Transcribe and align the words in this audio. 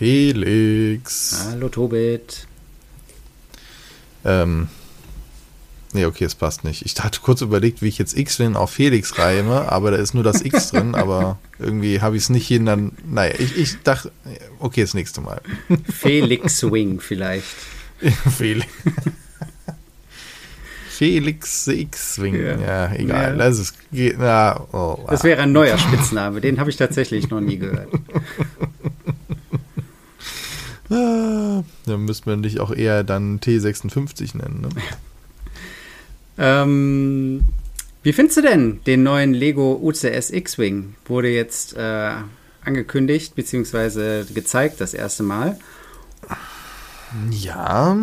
Felix. 0.00 1.44
Hallo 1.44 1.68
Tobit. 1.68 2.46
Ähm. 4.24 4.68
Nee, 5.92 6.06
okay, 6.06 6.24
es 6.24 6.34
passt 6.34 6.64
nicht. 6.64 6.86
Ich 6.86 6.94
hatte 7.04 7.20
kurz 7.20 7.42
überlegt, 7.42 7.82
wie 7.82 7.88
ich 7.88 7.98
jetzt 7.98 8.16
X-Wing 8.16 8.56
auf 8.56 8.70
Felix 8.70 9.18
reime, 9.18 9.70
aber 9.70 9.90
da 9.90 9.98
ist 9.98 10.14
nur 10.14 10.24
das 10.24 10.40
X 10.40 10.70
drin, 10.70 10.94
aber 10.94 11.36
irgendwie 11.58 12.00
habe 12.00 12.16
ich 12.16 12.22
es 12.22 12.28
nicht 12.30 12.48
hin, 12.48 12.64
dann. 12.64 12.92
Naja, 13.04 13.34
ich, 13.38 13.58
ich 13.58 13.82
dachte, 13.82 14.10
okay, 14.58 14.80
das 14.80 14.94
nächste 14.94 15.20
Mal. 15.20 15.42
Felix 15.92 16.62
Wing 16.72 16.98
vielleicht. 17.00 17.44
Felix. 18.38 18.68
Felix 20.88 21.66
X-Wing. 21.66 22.36
Ja. 22.36 22.58
ja, 22.58 22.94
egal. 22.94 23.32
Ja. 23.32 23.36
Das, 23.36 23.58
ist, 23.58 23.74
na, 24.16 24.66
oh, 24.72 25.04
das 25.10 25.24
wäre 25.24 25.42
ein 25.42 25.52
neuer 25.52 25.76
Spitzname, 25.76 26.40
den 26.40 26.58
habe 26.58 26.70
ich 26.70 26.76
tatsächlich 26.76 27.28
noch 27.28 27.42
nie 27.42 27.58
gehört. 27.58 27.90
Ah, 30.90 31.62
dann 31.86 32.04
müsste 32.04 32.28
man 32.28 32.42
dich 32.42 32.60
auch 32.60 32.72
eher 32.72 33.04
dann 33.04 33.40
T56 33.40 34.36
nennen. 34.36 34.62
Ne? 34.62 34.68
Ähm, 36.42 37.44
wie 38.02 38.14
findest 38.14 38.38
du 38.38 38.42
denn 38.42 38.80
den 38.86 39.02
neuen 39.02 39.34
Lego 39.34 39.78
UCS 39.82 40.30
X-Wing? 40.30 40.94
Wurde 41.04 41.28
jetzt 41.28 41.76
äh, 41.76 42.12
angekündigt 42.64 43.34
bzw. 43.34 44.24
gezeigt 44.32 44.80
das 44.80 44.94
erste 44.94 45.22
Mal. 45.22 45.58
Ja, 47.30 47.98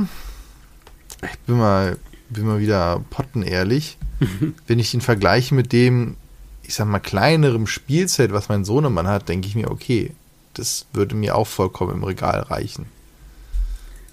ich 1.24 1.40
bin 1.40 1.58
mal, 1.58 1.98
bin 2.30 2.46
mal 2.46 2.60
wieder 2.60 3.04
pottenehrlich. 3.10 3.98
Wenn 4.68 4.78
ich 4.78 4.94
ihn 4.94 5.02
vergleiche 5.02 5.56
mit 5.56 5.74
dem, 5.74 6.16
ich 6.62 6.76
sag 6.76 6.88
mal, 6.88 7.00
kleinerem 7.00 7.66
Spielset, 7.66 8.32
was 8.32 8.50
mein 8.50 8.66
Sohnemann 8.66 9.08
hat, 9.08 9.30
denke 9.30 9.48
ich 9.48 9.56
mir, 9.56 9.72
okay, 9.72 10.12
das 10.58 10.86
würde 10.94 11.16
mir 11.16 11.36
auch 11.36 11.48
vollkommen 11.48 11.94
im 11.94 12.04
Regal 12.04 12.40
reichen. 12.42 12.86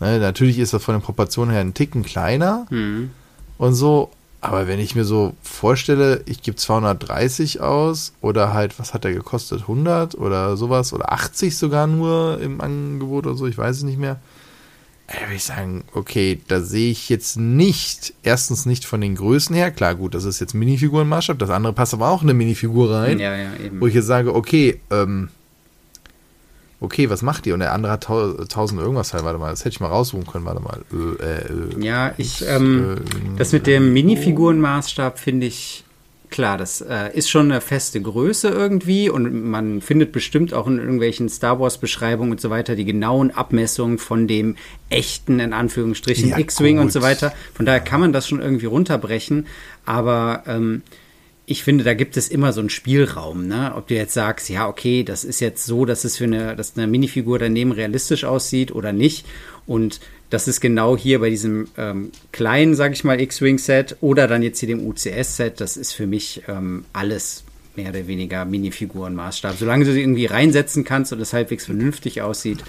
Ne, 0.01 0.19
natürlich 0.19 0.59
ist 0.59 0.73
das 0.75 0.83
von 0.83 0.95
den 0.97 1.03
Proportionen 1.03 1.51
her 1.53 1.61
ein 1.61 1.75
Ticken 1.75 2.03
kleiner 2.03 2.67
Hm. 2.69 3.11
und 3.59 3.75
so, 3.75 4.11
aber 4.41 4.67
wenn 4.67 4.79
ich 4.81 4.95
mir 4.95 5.05
so 5.05 5.35
vorstelle, 5.43 6.23
ich 6.27 6.43
gebe 6.43 6.57
230 6.57 7.61
aus 7.61 8.13
oder 8.21 8.53
halt, 8.53 8.79
was 8.79 8.93
hat 8.93 9.05
der 9.05 9.15
gekostet? 9.15 9.63
100 9.63 10.17
oder 10.17 10.57
sowas 10.57 10.93
oder 10.93 11.13
80 11.13 11.57
sogar 11.57 11.87
nur 11.87 12.41
im 12.43 12.61
Angebot 12.61 13.27
oder 13.27 13.37
so, 13.37 13.47
ich 13.47 13.57
weiß 13.57 13.77
es 13.79 13.83
nicht 13.85 13.99
mehr. 13.99 14.21
Ey, 15.07 15.21
würde 15.21 15.35
ich 15.35 15.45
sagen, 15.45 15.85
okay, 15.95 16.41
da 16.49 16.61
sehe 16.61 16.91
ich 16.91 17.09
jetzt 17.11 17.37
nicht, 17.39 18.15
erstens 18.23 18.65
nicht 18.67 18.85
von 18.87 19.01
den 19.03 19.15
Größen 19.15 19.55
her, 19.55 19.71
klar, 19.71 19.95
gut, 19.95 20.15
das 20.15 20.25
ist 20.25 20.41
jetzt 20.41 20.55
Minifigurenmaßstab, 20.55 21.39
das 21.39 21.51
andere 21.51 21.73
passt 21.75 21.93
aber 21.95 22.09
auch 22.09 22.23
in 22.23 22.29
eine 22.29 22.35
Minifigur 22.37 22.91
rein, 22.91 23.19
Ja, 23.19 23.37
ja, 23.37 23.51
wo 23.79 23.87
ich 23.87 23.95
jetzt 23.95 24.07
sage, 24.07 24.35
okay, 24.35 24.81
ähm, 24.91 25.29
okay, 26.81 27.09
was 27.11 27.23
macht 27.23 27.47
ihr? 27.47 27.55
Und 27.55 27.61
der 27.61 27.73
andere 27.73 27.93
hat 27.93 28.05
tau- 28.05 28.35
1000 28.37 28.81
irgendwas 28.81 29.13
halt, 29.15 29.25
warte 29.25 29.39
mal, 29.39 29.51
das 29.51 29.61
hätte 29.61 29.71
ich 29.71 29.81
mal 29.81 29.89
raussuchen 29.89 30.27
können, 30.27 30.45
warte 30.45 30.61
mal. 30.63 30.81
Äh, 30.93 31.25
äh, 31.25 31.85
Ja, 31.85 32.13
ich, 32.19 32.45
ähm, 32.47 32.97
äh, 32.99 33.39
das 33.39 33.53
mit 33.53 33.67
dem 33.67 33.93
Minifigurenmaßstab 33.93 35.19
finde 35.19 35.47
ich 35.47 35.85
klar, 36.31 36.59
das 36.59 36.81
äh, 36.81 37.11
ist 37.17 37.31
schon 37.31 37.51
eine 37.53 37.61
feste 37.61 38.01
Größe 38.03 38.49
irgendwie 38.49 39.09
und 39.09 39.45
man 39.45 39.81
findet 39.81 40.11
bestimmt 40.11 40.53
auch 40.53 40.67
in 40.67 40.79
irgendwelchen 40.79 41.29
Star 41.29 41.61
Wars 41.61 41.79
Beschreibungen 41.79 42.33
und 42.33 42.41
so 42.41 42.51
weiter 42.51 42.75
die 42.75 42.85
genauen 42.85 43.31
Abmessungen 43.31 43.99
von 43.99 44.27
dem 44.27 44.57
echten, 44.91 45.39
in 45.39 45.53
Anführungsstrichen, 45.53 46.31
Ja, 46.31 46.39
X-Wing 46.39 46.81
und 46.81 46.91
so 46.91 47.03
weiter. 47.03 47.33
Von 47.55 47.67
daher 47.67 47.79
kann 47.81 48.01
man 48.01 48.13
das 48.13 48.27
schon 48.27 48.41
irgendwie 48.43 48.67
runterbrechen, 48.67 49.47
aber 49.87 50.43
ähm, 50.49 50.83
ich 51.47 51.63
finde, 51.63 51.85
da 51.85 51.95
gibt 51.95 52.17
es 52.17 52.29
immer 52.29 52.53
so 52.53 52.61
einen 52.61 52.71
Spielraum, 52.71 53.47
ne? 53.47 53.73
Ob 53.77 53.89
du 53.89 53.95
jetzt 53.95 54.15
sagst, 54.15 54.49
ja, 54.49 54.67
okay, 54.67 55.03
das 55.03 55.25
ist 55.25 55.41
jetzt 55.41 55.65
so, 55.67 55.85
dass 55.85 56.05
es 56.05 56.17
für 56.17 56.25
eine, 56.25 56.57
dass 56.57 56.77
eine 56.77 56.87
Minifigur 56.87 57.39
daneben 57.39 57.73
realistisch 57.73 58.25
aussieht 58.25 58.73
oder 58.73 58.93
nicht. 58.93 59.27
Und 59.67 60.01
das 60.31 60.49
ist 60.49 60.61
genau 60.61 60.97
hier 60.97 61.21
bei 61.21 61.29
diesem 61.29 61.69
ähm, 61.77 62.13
kleinen, 62.33 62.75
sag 62.75 62.93
ich 62.93 63.05
mal, 63.05 63.21
X-Wing-Set 63.21 63.97
oder 64.01 64.27
dann 64.27 64.43
jetzt 64.43 64.61
hier 64.61 64.69
dem 64.69 64.87
UCS-Set, 64.87 65.61
das 65.61 65.77
ist 65.77 65.93
für 65.93 66.07
mich 66.07 66.43
ähm, 66.49 66.87
alles 66.95 67.45
mehr 67.77 67.91
oder 67.91 68.07
weniger 68.07 68.45
Minifiguren-Maßstab. 68.45 69.57
Solange 69.59 69.85
du 69.85 69.93
sie 69.93 70.01
irgendwie 70.01 70.27
reinsetzen 70.27 70.85
kannst 70.85 71.13
und 71.13 71.21
es 71.21 71.33
halbwegs 71.33 71.67
vernünftig 71.67 72.23
aussieht, 72.23 72.65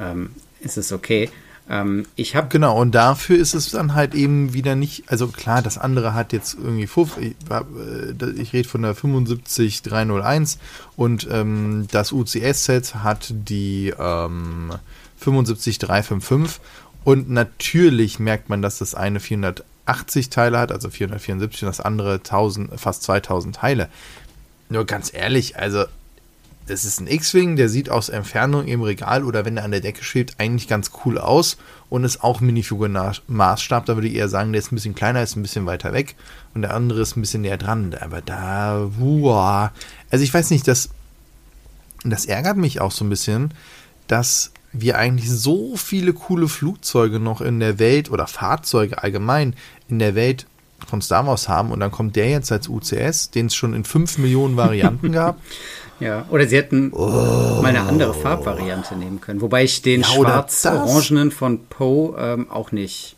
ähm, 0.00 0.30
ist 0.60 0.78
es 0.78 0.92
okay. 0.92 1.28
Ähm, 1.68 2.06
ich 2.14 2.36
habe 2.36 2.48
Genau, 2.48 2.80
und 2.80 2.94
dafür 2.94 3.38
ist 3.38 3.54
es 3.54 3.70
dann 3.70 3.94
halt 3.94 4.14
eben 4.14 4.52
wieder 4.52 4.76
nicht, 4.76 5.10
also 5.10 5.28
klar, 5.28 5.62
das 5.62 5.78
andere 5.78 6.14
hat 6.14 6.32
jetzt 6.32 6.54
irgendwie, 6.54 6.86
5, 6.86 7.18
ich, 7.18 7.34
äh, 7.50 8.40
ich 8.40 8.52
rede 8.52 8.68
von 8.68 8.82
der 8.82 8.94
75301 8.94 10.58
und 10.96 11.26
ähm, 11.30 11.88
das 11.90 12.12
UCS-Set 12.12 12.96
hat 12.96 13.32
die 13.32 13.92
ähm, 13.98 14.72
75355 15.18 16.60
und 17.04 17.30
natürlich 17.30 18.18
merkt 18.18 18.48
man, 18.48 18.62
dass 18.62 18.78
das 18.78 18.94
eine 18.94 19.18
480 19.18 20.30
Teile 20.30 20.58
hat, 20.58 20.70
also 20.70 20.88
474 20.88 21.62
und 21.62 21.68
das 21.68 21.80
andere 21.80 22.14
1000, 22.14 22.78
fast 22.78 23.02
2000 23.02 23.56
Teile. 23.56 23.88
Nur 24.68 24.84
ganz 24.84 25.12
ehrlich, 25.12 25.58
also 25.58 25.84
das 26.66 26.84
ist 26.84 27.00
ein 27.00 27.06
X-Wing, 27.06 27.56
der 27.56 27.68
sieht 27.68 27.90
aus 27.90 28.08
Entfernung 28.08 28.66
im 28.66 28.82
Regal 28.82 29.24
oder 29.24 29.44
wenn 29.44 29.56
er 29.56 29.64
an 29.64 29.70
der 29.70 29.80
Decke 29.80 30.02
schwebt, 30.02 30.34
eigentlich 30.38 30.66
ganz 30.66 30.90
cool 31.04 31.18
aus 31.18 31.56
und 31.88 32.04
ist 32.04 32.24
auch 32.24 32.40
Minifigur-Maßstab. 32.40 33.86
Da 33.86 33.96
würde 33.96 34.08
ich 34.08 34.14
eher 34.14 34.28
sagen, 34.28 34.52
der 34.52 34.60
ist 34.60 34.72
ein 34.72 34.74
bisschen 34.74 34.94
kleiner, 34.94 35.22
ist 35.22 35.36
ein 35.36 35.42
bisschen 35.42 35.66
weiter 35.66 35.92
weg 35.92 36.16
und 36.54 36.62
der 36.62 36.74
andere 36.74 37.02
ist 37.02 37.16
ein 37.16 37.20
bisschen 37.20 37.42
näher 37.42 37.56
dran. 37.56 37.94
Aber 38.00 38.20
da, 38.20 38.90
wow. 38.98 39.70
Also 40.10 40.24
ich 40.24 40.34
weiß 40.34 40.50
nicht, 40.50 40.66
das, 40.66 40.90
das 42.04 42.26
ärgert 42.26 42.56
mich 42.56 42.80
auch 42.80 42.90
so 42.90 43.04
ein 43.04 43.10
bisschen, 43.10 43.54
dass 44.08 44.52
wir 44.72 44.98
eigentlich 44.98 45.30
so 45.30 45.76
viele 45.76 46.12
coole 46.12 46.48
Flugzeuge 46.48 47.20
noch 47.20 47.40
in 47.40 47.60
der 47.60 47.78
Welt 47.78 48.10
oder 48.10 48.26
Fahrzeuge 48.26 49.02
allgemein 49.02 49.54
in 49.88 50.00
der 50.00 50.16
Welt 50.16 50.46
von 50.86 51.00
Star 51.00 51.26
Wars 51.26 51.48
haben 51.48 51.70
und 51.72 51.80
dann 51.80 51.90
kommt 51.90 52.16
der 52.16 52.28
jetzt 52.28 52.52
als 52.52 52.68
UCS, 52.68 53.30
den 53.30 53.46
es 53.46 53.54
schon 53.54 53.74
in 53.74 53.84
5 53.84 54.18
Millionen 54.18 54.56
Varianten 54.56 55.12
gab. 55.12 55.40
Ja, 55.98 56.26
oder 56.28 56.46
sie 56.46 56.56
hätten 56.56 56.90
mal 56.90 57.64
eine 57.64 57.80
andere 57.80 58.12
Farbvariante 58.12 58.96
nehmen 58.96 59.20
können. 59.22 59.40
Wobei 59.40 59.64
ich 59.64 59.80
den 59.80 60.02
Ja, 60.02 60.08
schwarz-orangenen 60.08 61.30
von 61.30 61.64
Poe 61.68 62.14
ähm, 62.18 62.50
auch 62.50 62.70
nicht 62.70 63.16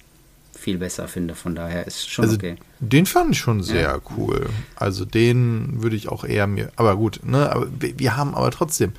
viel 0.56 0.78
besser 0.78 1.08
finde. 1.08 1.34
Von 1.34 1.56
daher 1.56 1.88
ist 1.88 2.08
schon 2.08 2.24
Also 2.24 2.36
okay. 2.36 2.54
den 2.78 3.06
fand 3.06 3.32
ich 3.32 3.38
schon 3.38 3.64
sehr 3.64 4.00
cool. 4.16 4.48
Also 4.76 5.04
den 5.04 5.82
würde 5.82 5.96
ich 5.96 6.08
auch 6.08 6.24
eher 6.24 6.46
mir. 6.46 6.70
Aber 6.76 6.96
gut, 6.96 7.20
ne? 7.24 7.50
Aber 7.50 7.66
wir, 7.80 7.98
wir 7.98 8.16
haben 8.16 8.34
aber 8.36 8.52
trotzdem 8.52 8.92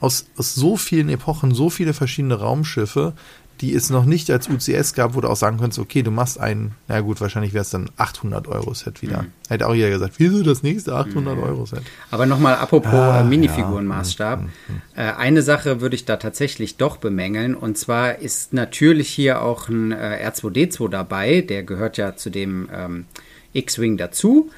aus, 0.00 0.26
aus 0.36 0.54
so 0.54 0.76
vielen 0.76 1.08
Epochen 1.08 1.54
so 1.54 1.70
viele 1.70 1.94
verschiedene 1.94 2.34
Raumschiffe, 2.34 3.12
die 3.60 3.74
es 3.74 3.90
noch 3.90 4.06
nicht 4.06 4.30
als 4.30 4.48
UCS 4.48 4.94
gab, 4.94 5.14
wo 5.14 5.20
du 5.20 5.28
auch 5.28 5.36
sagen 5.36 5.58
könntest, 5.58 5.78
okay, 5.78 6.02
du 6.02 6.10
machst 6.10 6.40
ein, 6.40 6.72
na 6.88 7.00
gut, 7.00 7.20
wahrscheinlich 7.20 7.52
wäre 7.52 7.62
es 7.62 7.70
dann 7.70 7.90
800 7.96 8.48
Euro 8.48 8.72
Set 8.72 9.02
wieder. 9.02 9.26
Hätte 9.48 9.66
auch 9.66 9.74
jeder 9.74 9.90
gesagt, 9.90 10.14
wieso 10.18 10.42
das 10.42 10.62
nächste 10.62 10.94
800 10.94 11.38
Euro 11.38 11.66
Set? 11.66 11.82
Aber 12.10 12.24
nochmal 12.26 12.54
apropos 12.56 12.92
Ah, 12.92 13.20
äh, 13.20 13.24
Minifigurenmaßstab. 13.24 14.44
Äh, 14.96 15.02
eine 15.02 15.42
Sache 15.42 15.80
würde 15.80 15.94
ich 15.94 16.04
da 16.04 16.16
tatsächlich 16.16 16.76
doch 16.76 16.96
bemängeln. 16.96 17.54
Und 17.54 17.76
zwar 17.76 18.18
ist 18.18 18.52
natürlich 18.52 19.10
hier 19.10 19.42
auch 19.42 19.68
ein 19.68 19.92
äh, 19.92 20.26
R2D2 20.26 20.88
dabei. 20.88 21.42
Der 21.42 21.62
gehört 21.62 21.98
ja 21.98 22.16
zu 22.16 22.30
dem 22.30 22.68
ähm, 22.72 23.04
X-Wing 23.52 23.96
dazu. 23.96 24.50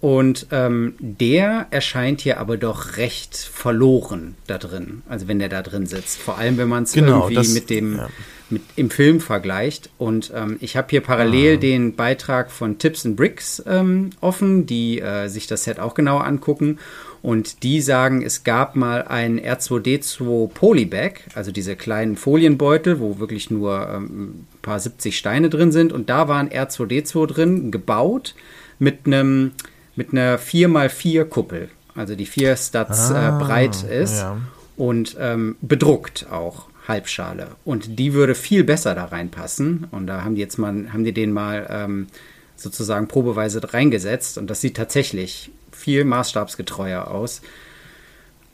Und 0.00 0.48
ähm, 0.50 0.94
der 0.98 1.66
erscheint 1.70 2.20
hier 2.20 2.38
aber 2.38 2.56
doch 2.58 2.96
recht 2.98 3.36
verloren 3.36 4.36
da 4.46 4.58
drin. 4.58 5.02
Also 5.08 5.26
wenn 5.26 5.38
der 5.38 5.48
da 5.48 5.62
drin 5.62 5.86
sitzt. 5.86 6.18
Vor 6.18 6.38
allem, 6.38 6.58
wenn 6.58 6.68
man 6.68 6.82
es 6.84 6.92
Genau, 6.92 7.20
irgendwie 7.28 7.34
das- 7.34 7.54
mit 7.54 7.70
dem 7.70 7.96
ja. 7.96 8.08
mit, 8.50 8.62
im 8.76 8.90
Film 8.90 9.20
vergleicht. 9.20 9.88
Und 9.98 10.30
ähm, 10.34 10.58
ich 10.60 10.76
habe 10.76 10.88
hier 10.90 11.00
parallel 11.00 11.56
den 11.58 11.96
Beitrag 11.96 12.50
von 12.52 12.78
Tips 12.78 13.06
and 13.06 13.16
Bricks 13.16 13.62
ähm, 13.66 14.10
offen, 14.20 14.66
die 14.66 15.00
äh, 15.00 15.28
sich 15.28 15.46
das 15.46 15.64
Set 15.64 15.80
auch 15.80 15.94
genauer 15.94 16.24
angucken. 16.24 16.78
Und 17.22 17.64
die 17.64 17.80
sagen, 17.80 18.22
es 18.22 18.44
gab 18.44 18.76
mal 18.76 19.02
ein 19.02 19.40
R2D2 19.40 20.48
Polybag, 20.48 21.14
also 21.34 21.50
diese 21.50 21.74
kleinen 21.74 22.16
Folienbeutel, 22.16 23.00
wo 23.00 23.18
wirklich 23.18 23.50
nur 23.50 23.88
ähm, 23.92 24.04
ein 24.04 24.46
paar 24.62 24.78
70 24.78 25.16
Steine 25.16 25.48
drin 25.50 25.72
sind. 25.72 25.92
Und 25.92 26.08
da 26.10 26.28
war 26.28 26.38
ein 26.38 26.50
R2D2 26.50 27.26
drin, 27.26 27.70
gebaut 27.72 28.34
mit 28.78 29.06
einem 29.06 29.52
mit 29.96 30.12
einer 30.12 30.38
4x4 30.38 31.24
Kuppel, 31.24 31.70
also 31.94 32.14
die 32.14 32.26
vier 32.26 32.56
Stats 32.56 33.10
Ah, 33.10 33.38
äh, 33.40 33.42
breit 33.44 33.82
ist 33.82 34.18
ja. 34.18 34.36
und 34.76 35.16
ähm, 35.18 35.56
bedruckt 35.60 36.26
auch 36.30 36.66
Halbschale. 36.86 37.48
Und 37.64 37.98
die 37.98 38.12
würde 38.12 38.34
viel 38.34 38.62
besser 38.62 38.94
da 38.94 39.06
reinpassen. 39.06 39.88
Und 39.90 40.06
da 40.06 40.22
haben 40.22 40.34
die 40.36 40.40
jetzt 40.40 40.58
mal, 40.58 40.92
haben 40.92 41.02
die 41.04 41.12
den 41.12 41.32
mal 41.32 41.66
ähm, 41.68 42.06
sozusagen 42.54 43.08
probeweise 43.08 43.60
reingesetzt. 43.72 44.38
Und 44.38 44.48
das 44.50 44.60
sieht 44.60 44.76
tatsächlich 44.76 45.50
viel 45.72 46.04
maßstabsgetreuer 46.04 47.08
aus. 47.08 47.42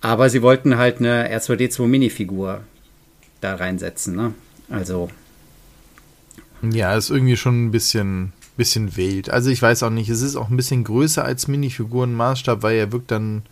Aber 0.00 0.31
sie 0.31 0.43
wollten 0.43 0.79
halt 0.79 0.99
eine 0.99 1.31
R2D2 1.37 1.87
Minifigur 1.87 2.62
da 3.41 3.55
reinsetzen. 3.56 4.17
Ne? 4.17 4.35
Also 4.71 5.11
Ja, 6.62 6.97
ist 6.97 7.11
irgendwie 7.11 7.37
schon 7.37 7.67
ein 7.67 7.71
bisschen, 7.71 8.33
bisschen 8.56 8.96
wild. 8.96 9.31
Also 9.31 9.50
ich 9.50 9.62
weiß 9.62 9.82
auch 9.82 9.90
nicht, 9.90 10.08
es 10.08 10.22
ist 10.22 10.37
auch 10.37 10.50
ein 10.50 10.56
bisschen 10.56 10.84
größer 10.84 11.25
als 11.25 11.49
Minifigurenmaßstab, 11.49 12.62
weil 12.62 12.76
er 12.76 12.93
wirkt 12.93 13.10
dann 13.10 13.43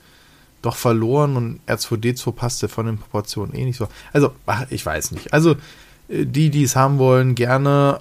doch 0.62 0.76
verloren 0.76 1.36
und 1.36 1.60
R2D2 1.66 2.32
passte 2.32 2.68
von 2.68 2.86
den 2.86 2.98
Proportionen 2.98 3.54
eh 3.54 3.64
nicht 3.64 3.78
so. 3.78 3.88
Also, 4.12 4.32
ach, 4.46 4.66
ich 4.70 4.84
weiß 4.84 5.12
nicht. 5.12 5.32
Also, 5.32 5.52
äh, 6.08 6.26
die, 6.26 6.50
die 6.50 6.64
es 6.64 6.76
haben 6.76 6.98
wollen, 6.98 7.34
gerne. 7.34 8.00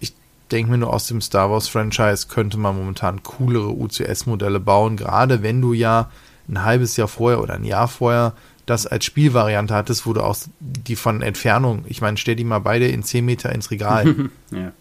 Ich 0.00 0.12
denke 0.50 0.70
mir 0.70 0.78
nur, 0.78 0.92
aus 0.92 1.06
dem 1.06 1.20
Star 1.20 1.50
Wars 1.50 1.68
Franchise 1.68 2.26
könnte 2.28 2.58
man 2.58 2.76
momentan 2.76 3.22
coolere 3.22 3.70
UCS-Modelle 3.70 4.60
bauen, 4.60 4.96
gerade 4.96 5.42
wenn 5.42 5.62
du 5.62 5.72
ja 5.72 6.10
ein 6.46 6.62
halbes 6.62 6.96
Jahr 6.98 7.08
vorher 7.08 7.40
oder 7.40 7.54
ein 7.54 7.64
Jahr 7.64 7.88
vorher 7.88 8.34
das 8.66 8.86
als 8.86 9.04
Spielvariante 9.04 9.74
hattest, 9.74 10.06
wo 10.06 10.12
du 10.12 10.22
auch 10.22 10.36
die 10.60 10.96
von 10.96 11.22
Entfernung, 11.22 11.84
ich 11.86 12.00
meine, 12.00 12.16
stell 12.16 12.36
die 12.36 12.44
mal 12.44 12.60
beide 12.60 12.88
in 12.88 13.02
10 13.02 13.24
Meter 13.24 13.52
ins 13.52 13.70
Regal. 13.70 14.30
ja. 14.50 14.72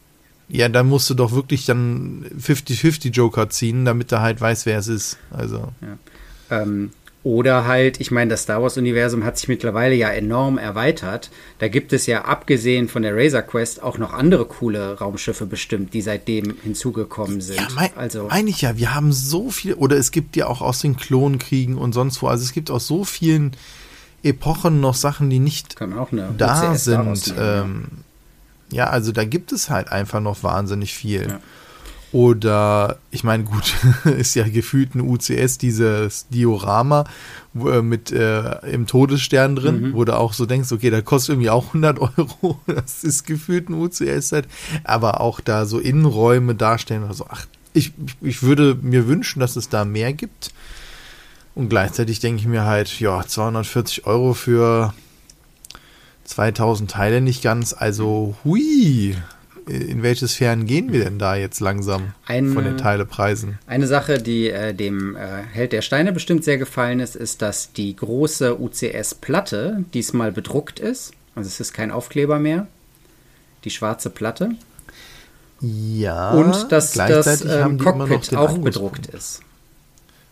Ja, 0.50 0.69
da 0.69 0.84
musst 0.84 1.10
du 1.10 1.13
doch 1.13 1.31
wirklich 1.31 1.66
dann 1.66 2.25
50-50 2.40 3.12
Joker 3.12 3.50
ziehen, 3.50 3.86
damit 3.86 4.12
er 4.12 4.22
halt 4.22 4.40
weiß, 4.42 4.66
wer 4.66 4.78
es 4.78 4.88
ist. 4.88 5.18
Also. 5.31 5.69
Ja. 5.81 6.62
Ähm, 6.62 6.92
oder 7.24 7.66
halt, 7.66 8.01
ich 8.01 8.12
meine, 8.12 8.31
das 8.31 8.44
Star 8.44 8.62
Wars-Universum 8.62 9.24
hat 9.24 9.38
sich 9.38 9.48
mittlerweile 9.48 9.95
ja 9.95 10.10
enorm 10.10 10.57
erweitert. 10.57 11.31
Da 11.60 11.69
gibt 11.69 11.94
es 11.94 12.06
ja, 12.06 12.25
abgesehen 12.25 12.90
von 12.90 13.01
der 13.01 13.16
Razor 13.16 13.44
Quest, 13.44 13.81
auch 13.81 13.98
noch 13.98 14.12
andere 14.12 14.44
coole 14.44 15.00
Raumschiffe 15.00 15.45
bestimmt, 15.45 15.94
die 15.94 16.01
seitdem 16.01 16.56
hinzugekommen 16.62 17.39
sind. 17.39 17.62
Ja, 17.62 17.68
mein, 17.75 17.92
also, 17.96 18.28
meine 18.28 18.50
ich 18.50 18.62
ja, 18.62 18.78
wir 18.78 18.94
haben 18.94 19.13
so 19.13 19.51
viel, 19.51 19.75
oder 19.75 19.96
es 19.96 20.12
gibt 20.12 20.36
ja 20.36 20.48
auch 20.48 20.62
aus 20.62 20.81
den 20.81 20.98
Klonkriegen 20.98 21.78
und 21.78 21.94
sonst 21.94 22.22
wo, 22.22 22.28
also 22.28 22.44
es 22.44 22.51
gibt 22.51 22.69
aus 22.69 22.88
so 22.88 23.06
vielen 23.06 23.54
Epochen 24.22 24.81
noch 24.81 24.96
Sachen, 24.96 25.30
die 25.30 25.39
nicht 25.39 25.75
da 26.38 26.75
sind. 26.75 27.34
Ähm, 27.39 27.86
ja, 28.74 28.88
also 28.88 29.12
da 29.12 29.25
gibt 29.25 29.52
es 29.52 29.70
halt 29.70 29.92
einfach 29.92 30.20
noch 30.20 30.44
wahnsinnig 30.44 30.94
viel. 30.94 31.28
Ja. 31.30 31.40
Oder, 32.14 33.00
ich 33.10 33.24
meine, 33.24 33.44
gut, 33.44 33.74
ist 34.06 34.36
ja 34.36 34.48
gefühlt 34.48 34.94
ein 34.94 35.02
UCS, 35.02 35.58
dieses 35.58 36.28
Diorama 36.28 37.06
äh, 37.56 37.81
mit 37.81 38.12
äh, 38.12 38.60
im 38.72 38.86
Todesstern 38.86 39.56
drin, 39.56 39.81
mhm. 39.81 39.94
wo 39.96 40.06
du 40.06 40.16
auch 40.16 40.34
so 40.34 40.46
denkst, 40.46 40.72
okay, 40.72 40.92
da 40.92 41.02
kostet 41.02 41.34
irgendwie 41.34 41.50
auch 41.50 41.68
100 41.68 42.00
Euro. 42.18 42.60
Das 42.68 43.04
ist 43.04 43.25
gefühlt 43.25 43.70
ein 43.70 43.74
UCS 43.74 44.31
halt. 44.31 44.48
Aber 44.84 45.22
auch 45.22 45.40
da 45.40 45.66
so 45.66 45.80
Innenräume 45.80 46.54
darstellen 46.54 47.04
oder 47.04 47.16
so. 47.16 47.25
Ach, 47.30 47.48
ich, 47.74 47.94
ich 48.22 48.44
würde 48.44 48.78
mir 48.80 49.08
wünschen, 49.08 49.40
dass 49.40 49.56
es 49.56 49.70
da 49.70 49.84
mehr 49.84 50.14
gibt. 50.14 50.54
Und 51.56 51.70
gleichzeitig 51.70 52.20
denke 52.20 52.42
ich 52.42 52.48
mir 52.48 52.66
halt, 52.66 53.00
ja, 53.00 53.25
240 53.25 54.06
Euro 54.06 54.36
für 54.36 54.94
2000 56.25 56.92
Teile 56.92 57.22
nicht 57.22 57.44
ganz. 57.44 57.74
Also, 57.74 58.36
hui 58.44 59.16
in 59.66 60.04
welche 60.04 60.28
Sphären 60.28 60.66
gehen 60.66 60.92
wir 60.92 61.04
denn 61.04 61.20
da 61.20 61.36
jetzt 61.36 61.60
langsam 61.60 62.14
eine, 62.25 62.52
von 62.52 62.64
den 62.64 62.78
Teilepreisen? 62.78 63.60
Eine 63.68 63.88
Sache, 63.88 64.22
die 64.22 64.50
äh, 64.50 64.74
dem 64.74 65.16
äh, 65.16 65.44
Held 65.52 65.72
der 65.72 65.81
Steine 65.81 66.12
bestimmt 66.12 66.44
sehr 66.44 66.58
gefallen 66.58 67.00
ist, 67.00 67.16
ist, 67.16 67.42
dass 67.42 67.72
die 67.72 67.96
große 67.96 68.60
UCS-Platte 68.60 69.86
diesmal 69.94 70.31
bedruckt 70.31 70.80
ist. 70.80 71.14
Also 71.36 71.48
es 71.48 71.60
ist 71.60 71.74
kein 71.74 71.92
Aufkleber 71.92 72.40
mehr. 72.40 72.68
Die 73.64 73.70
schwarze 73.70 74.10
Platte. 74.10 74.52
Ja. 75.62 76.31
Und 76.31 76.72
dass 76.72 76.92
das 76.92 77.46
ähm, 77.46 77.80
Cockpit 77.80 78.36
auch 78.36 78.58
bedruckt 78.58 79.08
ist. 79.08 79.42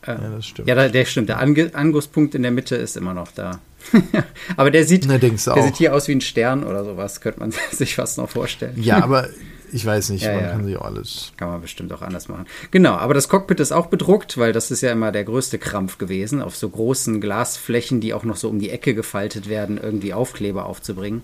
Äh, 0.02 0.12
ja, 0.12 0.30
das 0.30 0.46
stimmt. 0.46 0.68
Ja, 0.68 0.90
der 0.90 1.06
stimmt. 1.06 1.30
Der 1.30 1.40
Ange 1.40 1.72
Angusspunkt 1.74 2.36
in 2.36 2.42
der 2.42 2.52
Mitte 2.52 2.76
ist 2.76 2.98
immer 2.98 3.14
noch 3.14 3.32
da. 3.32 3.60
aber 4.58 4.72
der 4.72 4.86
sieht, 4.86 5.06
Na, 5.08 5.18
der 5.18 5.38
sieht 5.38 5.78
hier 5.78 5.94
aus 5.94 6.08
wie 6.08 6.14
ein 6.14 6.22
Stern 6.22 6.64
oder 6.64 6.86
sowas, 6.86 7.22
könnte 7.22 7.40
man 7.40 7.54
sich 7.72 7.96
fast 7.96 8.18
noch 8.18 8.30
vorstellen. 8.30 8.82
Ja, 8.82 9.04
aber 9.04 9.30
ich 9.72 9.86
weiß 9.86 10.10
nicht, 10.10 10.24
ja, 10.26 10.34
man 10.34 10.44
ja. 10.44 10.52
kann 10.52 10.66
sich 10.66 10.78
auch 10.78 10.86
alles. 10.86 11.34
Kann 11.38 11.50
man 11.50 11.62
bestimmt 11.62 11.92
auch 11.94 12.02
anders 12.02 12.28
machen. 12.28 12.46
Genau, 12.72 12.94
aber 12.94 13.14
das 13.14 13.30
Cockpit 13.30 13.60
ist 13.60 13.72
auch 13.72 13.88
bedruckt, 13.88 14.38
weil 14.38 14.54
das 14.54 14.72
ist 14.72 14.82
ja 14.82 14.92
immer 14.92 15.12
der 15.12 15.24
größte 15.24 15.60
Krampf 15.60 15.98
gewesen, 15.98 16.42
auf 16.42 16.56
so 16.56 16.70
großen 16.70 17.22
Glasflächen, 17.22 18.02
die 18.02 18.14
auch 18.14 18.24
noch 18.24 18.36
so 18.36 18.50
um 18.50 18.60
die 18.60 18.70
Ecke 18.70 18.94
gefaltet 18.94 19.50
werden, 19.50 19.80
irgendwie 19.82 20.14
Aufkleber 20.14 20.66
aufzubringen. 20.66 21.24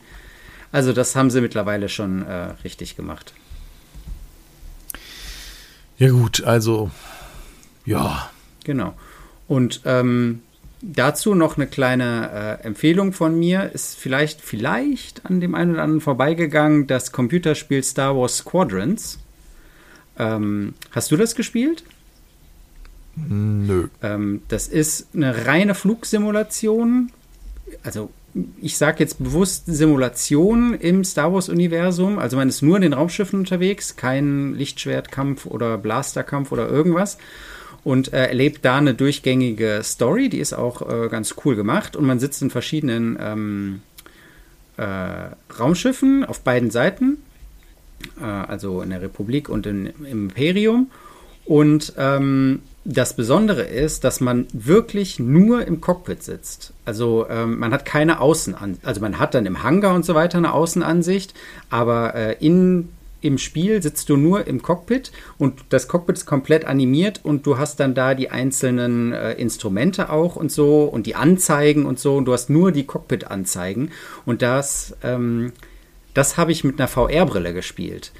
Also 0.71 0.93
das 0.93 1.15
haben 1.15 1.29
sie 1.29 1.41
mittlerweile 1.41 1.89
schon 1.89 2.25
äh, 2.25 2.53
richtig 2.63 2.95
gemacht. 2.95 3.33
Ja 5.97 6.09
gut, 6.09 6.43
also 6.43 6.91
ja. 7.85 8.29
Genau. 8.63 8.93
Und 9.47 9.81
ähm, 9.85 10.41
Dazu 10.81 11.33
noch 11.33 11.57
eine 11.57 11.65
kleine 11.65 12.59
äh, 12.61 12.65
Empfehlung 12.65 13.11
von 13.11 13.37
mir. 13.37 13.71
Ist 13.73 13.97
vielleicht, 13.97 14.41
vielleicht 14.41 15.25
an 15.25 15.39
dem 15.39 15.55
einen 15.55 15.71
oder 15.71 15.83
anderen 15.83 16.01
vorbeigegangen, 16.01 16.85
das 16.85 17.11
Computerspiel 17.11 17.83
Star 17.83 18.15
Wars 18.15 18.37
Squadrons. 18.37 19.19
Ähm, 20.19 20.75
hast 20.91 21.11
du 21.11 21.17
das 21.17 21.35
gespielt? 21.35 21.83
Nö. 23.15 23.87
Ähm, 24.03 24.41
das 24.49 24.67
ist 24.67 25.07
eine 25.15 25.47
reine 25.47 25.73
Flugsimulation. 25.73 27.11
Also 27.83 28.11
ich 28.61 28.77
sage 28.77 28.99
jetzt 28.99 29.17
bewusst 29.17 29.63
Simulation 29.65 30.75
im 30.75 31.03
Star 31.03 31.33
Wars-Universum. 31.33 32.19
Also 32.19 32.37
man 32.37 32.49
ist 32.49 32.61
nur 32.61 32.75
in 32.75 32.83
den 32.83 32.93
Raumschiffen 32.93 33.39
unterwegs, 33.39 33.95
kein 33.95 34.53
Lichtschwertkampf 34.53 35.47
oder 35.47 35.79
Blasterkampf 35.79 36.51
oder 36.51 36.69
irgendwas 36.69 37.17
und 37.83 38.13
äh, 38.13 38.27
erlebt 38.27 38.63
da 38.63 38.77
eine 38.77 38.93
durchgängige 38.93 39.81
Story, 39.83 40.29
die 40.29 40.39
ist 40.39 40.53
auch 40.53 40.81
äh, 40.81 41.09
ganz 41.09 41.35
cool 41.45 41.55
gemacht 41.55 41.95
und 41.95 42.05
man 42.05 42.19
sitzt 42.19 42.41
in 42.41 42.49
verschiedenen 42.49 43.17
ähm, 43.19 43.81
äh, 44.77 44.83
Raumschiffen 45.59 46.25
auf 46.25 46.41
beiden 46.41 46.71
Seiten, 46.71 47.17
äh, 48.19 48.23
also 48.23 48.81
in 48.81 48.89
der 48.89 49.01
Republik 49.01 49.49
und 49.49 49.65
in, 49.65 49.87
im 49.87 50.29
Imperium 50.29 50.91
und 51.45 51.93
ähm, 51.97 52.61
das 52.83 53.15
Besondere 53.15 53.63
ist, 53.63 54.03
dass 54.03 54.21
man 54.21 54.47
wirklich 54.53 55.19
nur 55.19 55.65
im 55.65 55.81
Cockpit 55.81 56.23
sitzt. 56.23 56.73
Also 56.85 57.25
ähm, 57.29 57.59
man 57.59 57.73
hat 57.73 57.85
keine 57.85 58.21
Außenansicht, 58.21 58.85
also 58.85 59.01
man 59.01 59.19
hat 59.19 59.33
dann 59.33 59.45
im 59.45 59.63
Hangar 59.63 59.93
und 59.93 60.05
so 60.05 60.15
weiter 60.15 60.37
eine 60.37 60.53
Außenansicht, 60.53 61.33
aber 61.69 62.15
äh, 62.15 62.45
in 62.45 62.89
im 63.21 63.37
Spiel 63.37 63.81
sitzt 63.81 64.09
du 64.09 64.17
nur 64.17 64.45
im 64.47 64.61
Cockpit 64.61 65.11
und 65.37 65.65
das 65.69 65.87
Cockpit 65.87 66.17
ist 66.17 66.25
komplett 66.25 66.65
animiert 66.65 67.21
und 67.23 67.45
du 67.45 67.57
hast 67.57 67.79
dann 67.79 67.95
da 67.95 68.13
die 68.13 68.29
einzelnen 68.29 69.11
äh, 69.11 69.33
Instrumente 69.33 70.11
auch 70.11 70.35
und 70.35 70.51
so 70.51 70.83
und 70.83 71.07
die 71.07 71.15
Anzeigen 71.15 71.85
und 71.85 71.99
so 71.99 72.15
und 72.15 72.25
du 72.25 72.33
hast 72.33 72.49
nur 72.49 72.71
die 72.71 72.85
Cockpit-Anzeigen 72.85 73.91
und 74.25 74.41
das, 74.41 74.95
ähm, 75.03 75.51
das 76.13 76.37
habe 76.37 76.51
ich 76.51 76.63
mit 76.63 76.79
einer 76.79 76.87
VR-Brille 76.87 77.53
gespielt. 77.53 78.11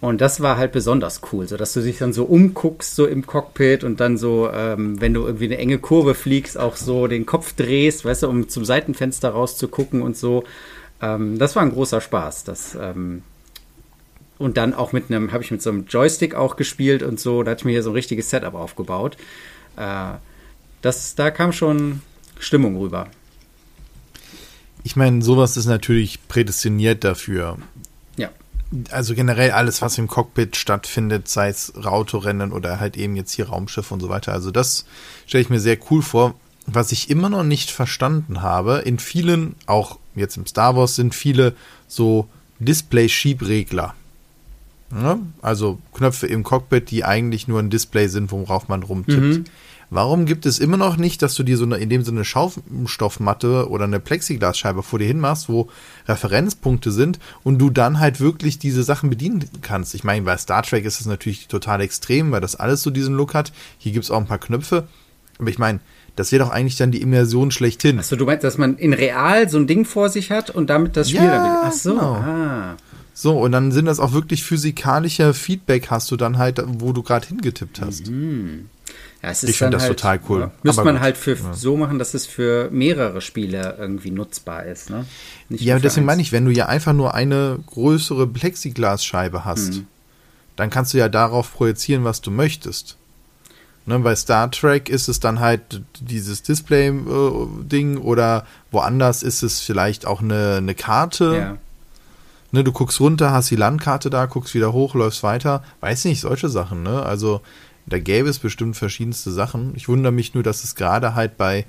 Und 0.00 0.20
das 0.20 0.40
war 0.40 0.56
halt 0.56 0.70
besonders 0.70 1.22
cool, 1.32 1.48
so 1.48 1.56
dass 1.56 1.72
du 1.72 1.80
dich 1.80 1.98
dann 1.98 2.12
so 2.12 2.24
umguckst, 2.24 2.94
so 2.94 3.04
im 3.04 3.26
Cockpit 3.26 3.82
und 3.82 3.98
dann 3.98 4.16
so, 4.16 4.48
ähm, 4.52 5.00
wenn 5.00 5.12
du 5.12 5.26
irgendwie 5.26 5.46
eine 5.46 5.58
enge 5.58 5.78
Kurve 5.78 6.14
fliegst, 6.14 6.56
auch 6.56 6.76
so 6.76 7.08
den 7.08 7.26
Kopf 7.26 7.54
drehst, 7.54 8.04
weißt 8.04 8.22
du, 8.22 8.28
um 8.28 8.48
zum 8.48 8.64
Seitenfenster 8.64 9.30
rauszugucken 9.30 10.00
und 10.00 10.16
so. 10.16 10.44
Ähm, 11.02 11.40
das 11.40 11.56
war 11.56 11.64
ein 11.64 11.72
großer 11.72 12.00
Spaß. 12.00 12.44
Das, 12.44 12.76
ähm, 12.80 13.24
und 14.38 14.56
dann 14.56 14.74
auch 14.74 14.92
mit 14.92 15.10
einem, 15.10 15.32
habe 15.32 15.42
ich 15.42 15.50
mit 15.50 15.62
so 15.62 15.70
einem 15.70 15.86
Joystick 15.86 16.34
auch 16.34 16.56
gespielt 16.56 17.02
und 17.02 17.18
so, 17.18 17.42
da 17.42 17.50
hatte 17.50 17.60
ich 17.60 17.64
mir 17.64 17.72
hier 17.72 17.82
so 17.82 17.90
ein 17.90 17.94
richtiges 17.94 18.30
Setup 18.30 18.54
aufgebaut. 18.54 19.16
Äh, 19.76 20.12
das, 20.82 21.14
da 21.14 21.30
kam 21.30 21.52
schon 21.52 22.02
Stimmung 22.38 22.76
rüber. 22.76 23.08
Ich 24.84 24.94
meine, 24.96 25.22
sowas 25.22 25.56
ist 25.56 25.66
natürlich 25.66 26.28
prädestiniert 26.28 27.02
dafür. 27.02 27.58
Ja. 28.16 28.30
Also 28.90 29.14
generell 29.14 29.50
alles, 29.50 29.82
was 29.82 29.98
im 29.98 30.06
Cockpit 30.06 30.56
stattfindet, 30.56 31.28
sei 31.28 31.48
es 31.48 31.74
Autorennen 31.74 32.52
oder 32.52 32.78
halt 32.78 32.96
eben 32.96 33.16
jetzt 33.16 33.32
hier 33.32 33.48
Raumschiff 33.48 33.90
und 33.90 34.00
so 34.00 34.08
weiter. 34.08 34.32
Also 34.32 34.50
das 34.50 34.86
stelle 35.26 35.42
ich 35.42 35.50
mir 35.50 35.60
sehr 35.60 35.78
cool 35.90 36.02
vor. 36.02 36.34
Was 36.66 36.92
ich 36.92 37.10
immer 37.10 37.28
noch 37.28 37.44
nicht 37.44 37.70
verstanden 37.70 38.42
habe, 38.42 38.78
in 38.84 38.98
vielen, 38.98 39.56
auch 39.66 39.98
jetzt 40.14 40.36
im 40.36 40.46
Star 40.46 40.76
Wars, 40.76 40.96
sind 40.96 41.14
viele 41.14 41.54
so 41.88 42.28
Display-Schiebregler. 42.60 43.94
Ne? 44.90 45.18
Also 45.42 45.78
Knöpfe 45.92 46.26
im 46.26 46.44
Cockpit, 46.44 46.90
die 46.90 47.04
eigentlich 47.04 47.48
nur 47.48 47.60
ein 47.60 47.70
Display 47.70 48.08
sind, 48.08 48.32
worauf 48.32 48.68
man 48.68 48.82
rumtippt. 48.82 49.20
Mhm. 49.20 49.44
Warum 49.90 50.26
gibt 50.26 50.44
es 50.44 50.58
immer 50.58 50.76
noch 50.76 50.98
nicht, 50.98 51.22
dass 51.22 51.34
du 51.34 51.42
dir 51.42 51.56
so 51.56 51.64
eine, 51.64 51.76
in 51.78 51.88
dem 51.88 52.04
Sinne 52.04 52.24
Schaumstoffmatte 52.24 53.70
oder 53.70 53.84
eine 53.84 54.00
Plexiglasscheibe 54.00 54.82
vor 54.82 54.98
dir 54.98 55.06
hinmachst, 55.06 55.48
wo 55.48 55.68
Referenzpunkte 56.06 56.92
sind 56.92 57.18
und 57.42 57.58
du 57.58 57.70
dann 57.70 57.98
halt 57.98 58.20
wirklich 58.20 58.58
diese 58.58 58.82
Sachen 58.82 59.08
bedienen 59.08 59.44
kannst? 59.62 59.94
Ich 59.94 60.04
meine, 60.04 60.26
bei 60.26 60.36
Star 60.36 60.62
Trek 60.62 60.84
ist 60.84 61.00
es 61.00 61.06
natürlich 61.06 61.48
total 61.48 61.80
extrem, 61.80 62.32
weil 62.32 62.42
das 62.42 62.54
alles 62.54 62.82
so 62.82 62.90
diesen 62.90 63.14
Look 63.14 63.32
hat. 63.32 63.50
Hier 63.78 63.92
gibt 63.92 64.04
es 64.04 64.10
auch 64.10 64.18
ein 64.18 64.26
paar 64.26 64.38
Knöpfe. 64.38 64.88
Aber 65.38 65.48
ich 65.48 65.58
meine, 65.58 65.80
das 66.16 66.32
wäre 66.32 66.44
doch 66.44 66.50
eigentlich 66.50 66.76
dann 66.76 66.90
die 66.90 67.00
Immersion 67.00 67.50
schlechthin. 67.50 67.98
Achso, 67.98 68.16
du 68.16 68.26
meinst, 68.26 68.44
dass 68.44 68.58
man 68.58 68.76
in 68.76 68.92
real 68.92 69.48
so 69.48 69.56
ein 69.56 69.66
Ding 69.66 69.86
vor 69.86 70.10
sich 70.10 70.30
hat 70.30 70.50
und 70.50 70.68
damit 70.68 70.96
das 70.96 71.08
Spiel 71.08 71.22
ja, 71.22 71.36
dann. 71.36 71.58
Ach 71.64 71.72
so, 71.72 71.94
genau. 71.94 72.14
ah. 72.14 72.76
So, 73.20 73.36
und 73.36 73.50
dann 73.50 73.72
sind 73.72 73.86
das 73.86 73.98
auch 73.98 74.12
wirklich 74.12 74.44
physikalische 74.44 75.34
Feedback 75.34 75.90
hast 75.90 76.08
du 76.12 76.16
dann 76.16 76.38
halt, 76.38 76.62
wo 76.64 76.92
du 76.92 77.02
gerade 77.02 77.26
hingetippt 77.26 77.80
hast. 77.80 78.06
Mhm. 78.06 78.68
Ja, 79.20 79.32
ich 79.32 79.58
finde 79.58 79.72
das 79.72 79.82
halt, 79.82 79.98
total 79.98 80.20
cool. 80.28 80.40
Ja, 80.42 80.50
müsste 80.62 80.84
man 80.84 80.94
gut. 80.94 81.02
halt 81.02 81.16
für 81.16 81.34
ja. 81.34 81.52
so 81.52 81.76
machen, 81.76 81.98
dass 81.98 82.14
es 82.14 82.26
für 82.26 82.70
mehrere 82.70 83.20
Spiele 83.20 83.74
irgendwie 83.76 84.12
nutzbar 84.12 84.66
ist. 84.66 84.88
Ne? 84.88 85.04
ja, 85.48 85.80
deswegen 85.80 86.06
meine 86.06 86.22
ich, 86.22 86.30
wenn 86.30 86.44
du 86.44 86.52
ja 86.52 86.66
einfach 86.66 86.92
nur 86.92 87.14
eine 87.14 87.58
größere 87.66 88.28
Plexiglasscheibe 88.28 89.44
hast, 89.44 89.72
mhm. 89.72 89.86
dann 90.54 90.70
kannst 90.70 90.94
du 90.94 90.98
ja 90.98 91.08
darauf 91.08 91.52
projizieren, 91.52 92.04
was 92.04 92.20
du 92.20 92.30
möchtest. 92.30 92.98
Ne, 93.84 93.98
bei 93.98 94.14
Star 94.14 94.48
Trek 94.52 94.88
ist 94.88 95.08
es 95.08 95.18
dann 95.18 95.40
halt 95.40 95.82
dieses 96.00 96.44
Display-Ding 96.44 97.96
äh, 97.96 98.00
oder 98.00 98.46
woanders 98.70 99.24
ist 99.24 99.42
es 99.42 99.58
vielleicht 99.58 100.06
auch 100.06 100.20
eine, 100.22 100.58
eine 100.58 100.76
Karte. 100.76 101.36
Ja. 101.36 101.58
Ne, 102.50 102.64
du 102.64 102.72
guckst 102.72 103.00
runter, 103.00 103.32
hast 103.32 103.50
die 103.50 103.56
Landkarte 103.56 104.08
da, 104.08 104.26
guckst 104.26 104.54
wieder 104.54 104.72
hoch, 104.72 104.94
läufst 104.94 105.22
weiter. 105.22 105.62
Weiß 105.80 106.04
nicht, 106.06 106.20
solche 106.20 106.48
Sachen. 106.48 106.82
Ne? 106.82 107.02
Also 107.02 107.42
da 107.86 107.98
gäbe 107.98 108.28
es 108.28 108.38
bestimmt 108.38 108.76
verschiedenste 108.76 109.30
Sachen. 109.30 109.74
Ich 109.76 109.88
wundere 109.88 110.12
mich 110.12 110.34
nur, 110.34 110.42
dass 110.42 110.64
es 110.64 110.74
gerade 110.74 111.14
halt 111.14 111.36
bei 111.36 111.66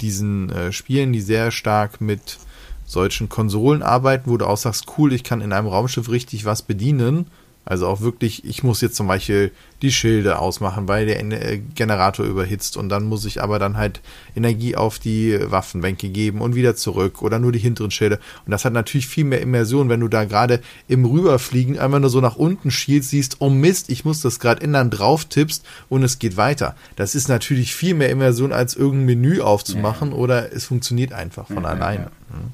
diesen 0.00 0.50
äh, 0.50 0.72
Spielen, 0.72 1.12
die 1.12 1.20
sehr 1.20 1.50
stark 1.50 2.00
mit 2.00 2.38
solchen 2.86 3.28
Konsolen 3.28 3.82
arbeiten, 3.82 4.30
wo 4.30 4.36
du 4.36 4.46
auch 4.46 4.56
sagst, 4.56 4.86
cool, 4.98 5.12
ich 5.12 5.24
kann 5.24 5.40
in 5.40 5.52
einem 5.52 5.68
Raumschiff 5.68 6.10
richtig 6.10 6.44
was 6.44 6.62
bedienen 6.62 7.26
also 7.66 7.86
auch 7.86 8.00
wirklich, 8.02 8.44
ich 8.44 8.62
muss 8.62 8.82
jetzt 8.82 8.96
zum 8.96 9.06
Beispiel 9.06 9.50
die 9.80 9.92
Schilde 9.92 10.38
ausmachen, 10.38 10.86
weil 10.86 11.06
der 11.06 11.20
äh, 11.20 11.58
Generator 11.74 12.26
überhitzt 12.26 12.76
und 12.76 12.90
dann 12.90 13.04
muss 13.04 13.24
ich 13.24 13.42
aber 13.42 13.58
dann 13.58 13.76
halt 13.76 14.02
Energie 14.36 14.76
auf 14.76 14.98
die 14.98 15.38
Waffenbänke 15.40 16.10
geben 16.10 16.40
und 16.40 16.54
wieder 16.54 16.76
zurück 16.76 17.22
oder 17.22 17.38
nur 17.38 17.52
die 17.52 17.58
hinteren 17.58 17.90
Schilde. 17.90 18.18
Und 18.44 18.50
das 18.50 18.64
hat 18.64 18.74
natürlich 18.74 19.06
viel 19.06 19.24
mehr 19.24 19.40
Immersion, 19.40 19.88
wenn 19.88 20.00
du 20.00 20.08
da 20.08 20.24
gerade 20.24 20.60
im 20.88 21.06
Rüberfliegen 21.06 21.78
einmal 21.78 22.00
nur 22.00 22.10
so 22.10 22.20
nach 22.20 22.36
unten 22.36 22.70
schielst, 22.70 23.10
siehst, 23.10 23.36
oh 23.40 23.50
Mist, 23.50 23.88
ich 23.88 24.04
muss 24.04 24.20
das 24.20 24.40
gerade 24.40 24.60
ändern, 24.60 24.90
drauf 24.90 25.24
tippst 25.24 25.64
und 25.88 26.02
es 26.02 26.18
geht 26.18 26.36
weiter. 26.36 26.76
Das 26.96 27.14
ist 27.14 27.28
natürlich 27.28 27.74
viel 27.74 27.94
mehr 27.94 28.10
Immersion, 28.10 28.52
als 28.52 28.74
irgendein 28.74 29.06
Menü 29.06 29.40
aufzumachen 29.40 30.10
ja. 30.10 30.16
oder 30.16 30.52
es 30.52 30.66
funktioniert 30.66 31.12
einfach 31.12 31.46
von 31.46 31.62
ja, 31.62 31.70
alleine. 31.70 32.04
Ja. 32.04 32.36
Mhm. 32.36 32.52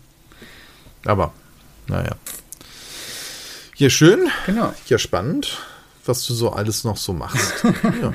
Aber, 1.05 1.33
naja. 1.89 2.15
Ja, 3.81 3.89
schön. 3.89 4.29
Genau. 4.45 4.75
Ja, 4.89 4.99
spannend, 4.99 5.57
was 6.05 6.27
du 6.27 6.35
so 6.35 6.51
alles 6.51 6.85
noch 6.85 6.99
so 6.99 7.15
machst. 7.15 7.65
ja. 7.83 8.13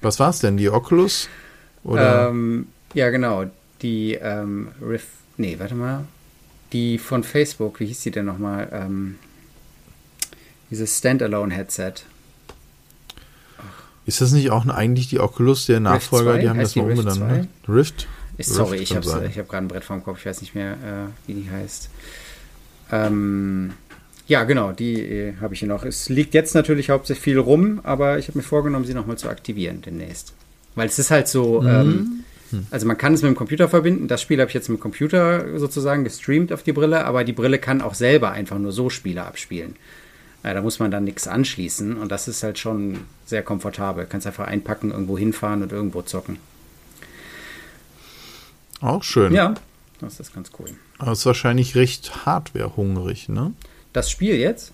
Was 0.00 0.18
war 0.18 0.30
es 0.30 0.40
denn? 0.40 0.56
Die 0.56 0.68
Oculus? 0.68 1.28
Oder? 1.84 2.30
Ähm, 2.30 2.66
ja, 2.92 3.10
genau. 3.10 3.44
Die 3.82 4.14
ähm, 4.14 4.70
Rift. 4.82 5.06
Nee, 5.36 5.60
warte 5.60 5.76
mal. 5.76 6.06
Die 6.72 6.98
von 6.98 7.22
Facebook, 7.22 7.78
wie 7.78 7.86
hieß 7.86 8.00
die 8.00 8.10
denn 8.10 8.24
nochmal? 8.24 8.68
Ähm, 8.72 9.14
dieses 10.70 10.98
Standalone-Headset. 10.98 11.92
Ist 14.06 14.20
das 14.20 14.32
nicht 14.32 14.50
auch 14.50 14.66
eigentlich 14.66 15.06
die 15.06 15.20
Oculus, 15.20 15.66
der 15.66 15.78
Nachfolger? 15.78 16.38
Die 16.38 16.48
haben 16.48 16.58
heißt 16.58 16.74
das 16.74 16.82
mal 16.82 16.90
umbenannt. 16.90 17.20
Ne? 17.20 17.48
Rift? 17.68 18.08
Ist, 18.38 18.52
sorry, 18.52 18.78
Rift 18.78 18.90
ich 18.90 18.96
habe 18.96 19.08
hab 19.08 19.48
gerade 19.48 19.66
ein 19.66 19.68
Brett 19.68 19.84
vorm 19.84 20.02
Kopf, 20.02 20.18
ich 20.18 20.26
weiß 20.26 20.40
nicht 20.40 20.56
mehr, 20.56 20.72
äh, 20.72 21.28
wie 21.28 21.34
die 21.34 21.48
heißt. 21.48 21.90
Ähm, 22.90 23.74
ja, 24.26 24.44
genau, 24.44 24.72
die 24.72 25.00
äh, 25.00 25.34
habe 25.40 25.54
ich 25.54 25.60
hier 25.60 25.68
noch. 25.68 25.84
Es 25.84 26.08
liegt 26.08 26.34
jetzt 26.34 26.54
natürlich 26.54 26.90
hauptsächlich 26.90 27.22
viel 27.22 27.38
rum, 27.38 27.80
aber 27.84 28.18
ich 28.18 28.28
habe 28.28 28.38
mir 28.38 28.44
vorgenommen, 28.44 28.84
sie 28.84 28.94
nochmal 28.94 29.18
zu 29.18 29.28
aktivieren 29.28 29.82
demnächst. 29.82 30.32
Weil 30.74 30.88
es 30.88 30.98
ist 30.98 31.10
halt 31.10 31.28
so, 31.28 31.62
mhm. 31.62 31.68
ähm, 31.68 32.24
hm. 32.50 32.66
also 32.70 32.86
man 32.86 32.98
kann 32.98 33.14
es 33.14 33.22
mit 33.22 33.30
dem 33.30 33.36
Computer 33.36 33.68
verbinden. 33.68 34.08
Das 34.08 34.20
Spiel 34.20 34.40
habe 34.40 34.48
ich 34.48 34.54
jetzt 34.54 34.68
mit 34.68 34.78
dem 34.78 34.82
Computer 34.82 35.58
sozusagen 35.58 36.02
gestreamt 36.02 36.52
auf 36.52 36.64
die 36.64 36.72
Brille, 36.72 37.04
aber 37.04 37.24
die 37.24 37.32
Brille 37.32 37.58
kann 37.58 37.80
auch 37.80 37.94
selber 37.94 38.32
einfach 38.32 38.58
nur 38.58 38.72
so 38.72 38.90
Spiele 38.90 39.24
abspielen. 39.24 39.76
Ja, 40.42 40.54
da 40.54 40.62
muss 40.62 40.78
man 40.78 40.90
dann 40.90 41.04
nichts 41.04 41.26
anschließen 41.28 41.96
und 41.96 42.10
das 42.10 42.28
ist 42.28 42.42
halt 42.42 42.58
schon 42.58 42.98
sehr 43.26 43.42
komfortabel. 43.42 44.06
Kannst 44.08 44.26
einfach 44.26 44.46
einpacken, 44.46 44.90
irgendwo 44.90 45.16
hinfahren 45.16 45.62
und 45.62 45.72
irgendwo 45.72 46.02
zocken. 46.02 46.38
Auch 48.80 49.02
schön. 49.02 49.32
Ja, 49.32 49.54
das 50.00 50.20
ist 50.20 50.34
ganz 50.34 50.50
cool. 50.58 50.68
Aber 50.98 51.12
es 51.12 51.20
ist 51.20 51.26
wahrscheinlich 51.26 51.74
recht 51.74 52.26
hardwarehungrig, 52.26 53.28
ne? 53.28 53.52
Das 53.96 54.10
Spiel 54.10 54.34
jetzt? 54.34 54.72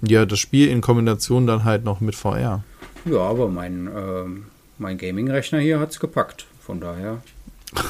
Ja, 0.00 0.24
das 0.24 0.38
Spiel 0.38 0.68
in 0.68 0.80
Kombination 0.80 1.46
dann 1.46 1.64
halt 1.64 1.84
noch 1.84 2.00
mit 2.00 2.14
VR. 2.14 2.64
Ja, 3.04 3.18
aber 3.18 3.48
mein, 3.48 3.86
äh, 3.86 4.24
mein 4.78 4.96
Gaming-Rechner 4.96 5.58
hier 5.58 5.78
hat 5.78 5.90
es 5.90 6.00
gepackt. 6.00 6.46
Von 6.58 6.80
daher. 6.80 7.20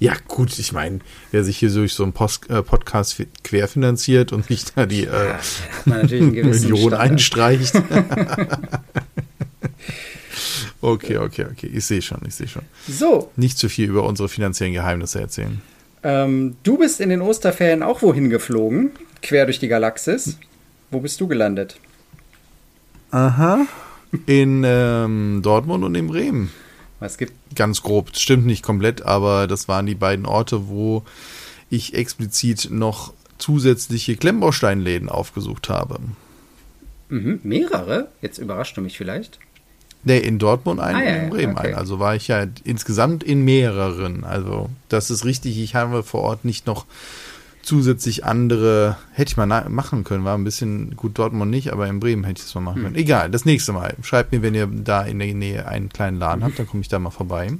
ja, 0.00 0.14
gut, 0.26 0.58
ich 0.58 0.72
meine, 0.72 0.98
wer 1.30 1.44
sich 1.44 1.58
hier 1.58 1.70
durch 1.70 1.94
so 1.94 2.02
einen 2.02 2.12
Post, 2.12 2.50
äh, 2.50 2.64
Podcast 2.64 3.22
querfinanziert 3.44 4.32
und 4.32 4.50
nicht 4.50 4.76
da 4.76 4.86
die 4.86 5.04
äh, 5.04 5.34
ja, 5.84 5.84
Million 5.84 6.92
einstreicht. 6.92 7.76
okay, 10.80 11.18
okay, 11.18 11.46
okay. 11.48 11.70
Ich 11.72 11.86
sehe 11.86 12.02
schon, 12.02 12.18
ich 12.26 12.34
sehe 12.34 12.48
schon. 12.48 12.64
So. 12.88 13.30
Nicht 13.36 13.56
zu 13.56 13.68
viel 13.68 13.88
über 13.88 14.02
unsere 14.02 14.28
finanziellen 14.28 14.74
Geheimnisse 14.74 15.20
erzählen. 15.20 15.62
Ähm, 16.02 16.56
du 16.64 16.78
bist 16.78 17.00
in 17.00 17.10
den 17.10 17.22
Osterferien 17.22 17.84
auch 17.84 18.02
wohin 18.02 18.28
geflogen? 18.28 18.90
Quer 19.22 19.46
durch 19.46 19.58
die 19.58 19.68
Galaxis. 19.68 20.38
Wo 20.90 21.00
bist 21.00 21.20
du 21.20 21.26
gelandet? 21.26 21.76
Aha. 23.10 23.66
In 24.26 24.62
ähm, 24.66 25.40
Dortmund 25.42 25.84
und 25.84 25.94
in 25.94 26.08
Bremen. 26.08 26.50
Was 27.00 27.16
gibt? 27.16 27.32
Ganz 27.54 27.82
grob. 27.82 28.16
Stimmt 28.16 28.46
nicht 28.46 28.62
komplett, 28.62 29.02
aber 29.02 29.46
das 29.46 29.68
waren 29.68 29.86
die 29.86 29.94
beiden 29.94 30.26
Orte, 30.26 30.68
wo 30.68 31.02
ich 31.70 31.94
explizit 31.94 32.68
noch 32.70 33.14
zusätzliche 33.38 34.16
Klemmbausteinläden 34.16 35.08
aufgesucht 35.08 35.68
habe. 35.68 35.98
Mhm, 37.08 37.40
mehrere? 37.42 38.08
Jetzt 38.20 38.38
überrascht 38.38 38.76
du 38.76 38.82
mich 38.82 38.96
vielleicht. 38.96 39.38
Nee, 40.04 40.18
in 40.18 40.38
Dortmund 40.38 40.80
einen 40.80 40.96
ah, 40.96 41.04
ja, 41.04 41.14
und 41.14 41.22
in 41.22 41.30
Bremen 41.30 41.56
okay. 41.56 41.68
einen. 41.68 41.74
Also 41.76 41.98
war 41.98 42.16
ich 42.16 42.28
ja 42.28 42.46
insgesamt 42.64 43.22
in 43.22 43.44
mehreren. 43.44 44.24
Also 44.24 44.68
das 44.88 45.10
ist 45.10 45.24
richtig. 45.24 45.58
Ich 45.58 45.74
habe 45.74 46.02
vor 46.02 46.22
Ort 46.22 46.44
nicht 46.44 46.66
noch 46.66 46.86
zusätzlich 47.62 48.24
andere, 48.24 48.96
hätte 49.12 49.30
ich 49.30 49.36
mal 49.36 49.46
machen 49.68 50.04
können, 50.04 50.24
war 50.24 50.36
ein 50.36 50.44
bisschen, 50.44 50.96
gut, 50.96 51.18
Dortmund 51.18 51.50
nicht, 51.50 51.72
aber 51.72 51.86
in 51.86 52.00
Bremen 52.00 52.24
hätte 52.24 52.40
ich 52.40 52.48
es 52.48 52.54
mal 52.54 52.60
machen 52.60 52.82
können. 52.82 52.94
Hm. 52.94 53.00
Egal, 53.00 53.30
das 53.30 53.44
nächste 53.44 53.72
Mal. 53.72 53.94
Schreibt 54.02 54.32
mir, 54.32 54.42
wenn 54.42 54.54
ihr 54.54 54.66
da 54.66 55.02
in 55.02 55.18
der 55.18 55.32
Nähe 55.34 55.66
einen 55.66 55.88
kleinen 55.88 56.18
Laden 56.18 56.44
habt, 56.44 56.58
dann 56.58 56.66
komme 56.66 56.82
ich 56.82 56.88
da 56.88 56.98
mal 56.98 57.10
vorbei. 57.10 57.52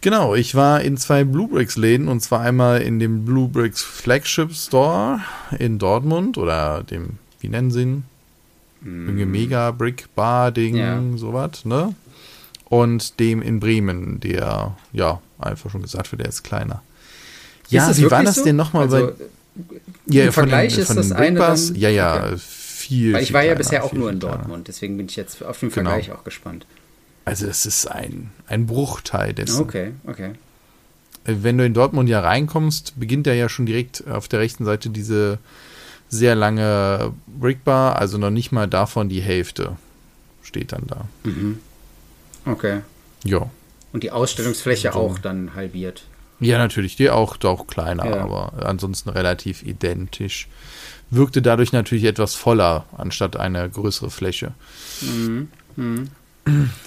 Genau, 0.00 0.34
ich 0.34 0.54
war 0.54 0.82
in 0.82 0.98
zwei 0.98 1.24
Bluebricks-Läden 1.24 2.08
und 2.08 2.20
zwar 2.20 2.40
einmal 2.40 2.82
in 2.82 2.98
dem 2.98 3.24
Bluebricks 3.24 3.82
Flagship 3.82 4.52
Store 4.52 5.20
in 5.58 5.78
Dortmund 5.78 6.36
oder 6.36 6.82
dem, 6.82 7.18
wie 7.40 7.48
nennen 7.48 7.70
sie 7.70 7.82
ihn? 7.82 8.04
Mm. 8.82 9.30
Mega 9.30 9.70
Brick 9.70 10.14
Bar 10.14 10.52
Ding, 10.52 10.76
ja. 10.76 11.00
sowas, 11.16 11.64
ne? 11.64 11.94
Und 12.66 13.18
dem 13.18 13.40
in 13.40 13.60
Bremen, 13.60 14.20
der, 14.20 14.76
ja, 14.92 15.20
einfach 15.38 15.70
schon 15.70 15.82
gesagt 15.82 16.12
wird, 16.12 16.20
der 16.20 16.28
ist 16.28 16.42
kleiner. 16.42 16.82
Ja, 17.68 17.96
wie 17.96 18.10
war 18.10 18.22
das 18.22 18.36
so? 18.36 18.44
denn 18.44 18.56
nochmal 18.56 18.84
also, 18.84 19.06
bei. 19.08 19.12
Ja, 20.06 20.24
Im 20.24 20.32
Vergleich 20.32 20.74
den, 20.74 20.82
ist 20.82 20.94
das 20.94 21.12
eine. 21.12 21.38
Dann, 21.38 21.74
ja, 21.74 21.88
ja, 21.88 22.26
okay. 22.26 22.36
viel. 22.38 23.12
Weil 23.14 23.22
ich 23.22 23.32
war 23.32 23.42
ja 23.42 23.54
bisher 23.54 23.84
auch 23.84 23.92
nur 23.92 24.10
in 24.10 24.20
Dortmund, 24.20 24.68
deswegen 24.68 24.96
bin 24.96 25.06
ich 25.06 25.16
jetzt 25.16 25.42
auf 25.42 25.60
den 25.60 25.70
genau. 25.70 25.90
Vergleich 25.90 26.12
auch 26.12 26.24
gespannt. 26.24 26.66
Also, 27.24 27.46
es 27.46 27.64
ist 27.64 27.86
ein, 27.86 28.30
ein 28.46 28.66
Bruchteil 28.66 29.32
dessen. 29.32 29.60
Okay, 29.60 29.92
okay. 30.06 30.32
Wenn 31.24 31.56
du 31.56 31.64
in 31.64 31.72
Dortmund 31.72 32.08
ja 32.08 32.20
reinkommst, 32.20 32.94
beginnt 32.96 33.26
er 33.26 33.34
ja 33.34 33.48
schon 33.48 33.64
direkt 33.64 34.06
auf 34.06 34.28
der 34.28 34.40
rechten 34.40 34.66
Seite 34.66 34.90
diese 34.90 35.38
sehr 36.10 36.34
lange 36.34 37.14
Brickbar, 37.26 37.96
also 37.96 38.18
noch 38.18 38.30
nicht 38.30 38.52
mal 38.52 38.68
davon 38.68 39.08
die 39.08 39.22
Hälfte 39.22 39.76
steht 40.42 40.72
dann 40.72 40.86
da. 40.86 41.08
Mhm. 41.24 41.58
Okay. 42.44 42.80
Ja. 43.24 43.50
Und 43.92 44.02
die 44.02 44.10
Ausstellungsfläche 44.10 44.92
so. 44.92 44.98
auch 44.98 45.18
dann 45.18 45.54
halbiert. 45.54 46.04
Ja, 46.40 46.58
natürlich, 46.58 46.96
die 46.96 47.10
auch, 47.10 47.42
auch 47.44 47.66
kleiner, 47.66 48.06
ja. 48.06 48.22
aber 48.22 48.52
ansonsten 48.64 49.10
relativ 49.10 49.62
identisch. 49.62 50.48
Wirkte 51.10 51.42
dadurch 51.42 51.72
natürlich 51.72 52.04
etwas 52.04 52.34
voller, 52.34 52.86
anstatt 52.96 53.36
eine 53.36 53.68
größere 53.68 54.10
Fläche. 54.10 54.52
Mhm. 55.00 55.48
Mhm. 55.76 56.08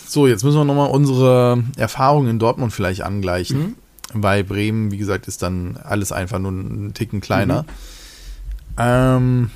So, 0.05 0.27
jetzt 0.27 0.43
müssen 0.43 0.57
wir 0.57 0.65
nochmal 0.65 0.89
unsere 0.89 1.63
Erfahrungen 1.77 2.29
in 2.29 2.39
Dortmund 2.39 2.73
vielleicht 2.73 3.01
angleichen. 3.01 3.75
Mhm. 4.13 4.21
Bei 4.21 4.43
Bremen, 4.43 4.91
wie 4.91 4.97
gesagt, 4.97 5.27
ist 5.27 5.41
dann 5.41 5.77
alles 5.83 6.11
einfach 6.11 6.39
nur 6.39 6.51
ein 6.51 6.93
Ticken 6.93 7.21
kleiner. 7.21 7.63
Mhm. 7.63 7.67
Ähm, 8.77 9.51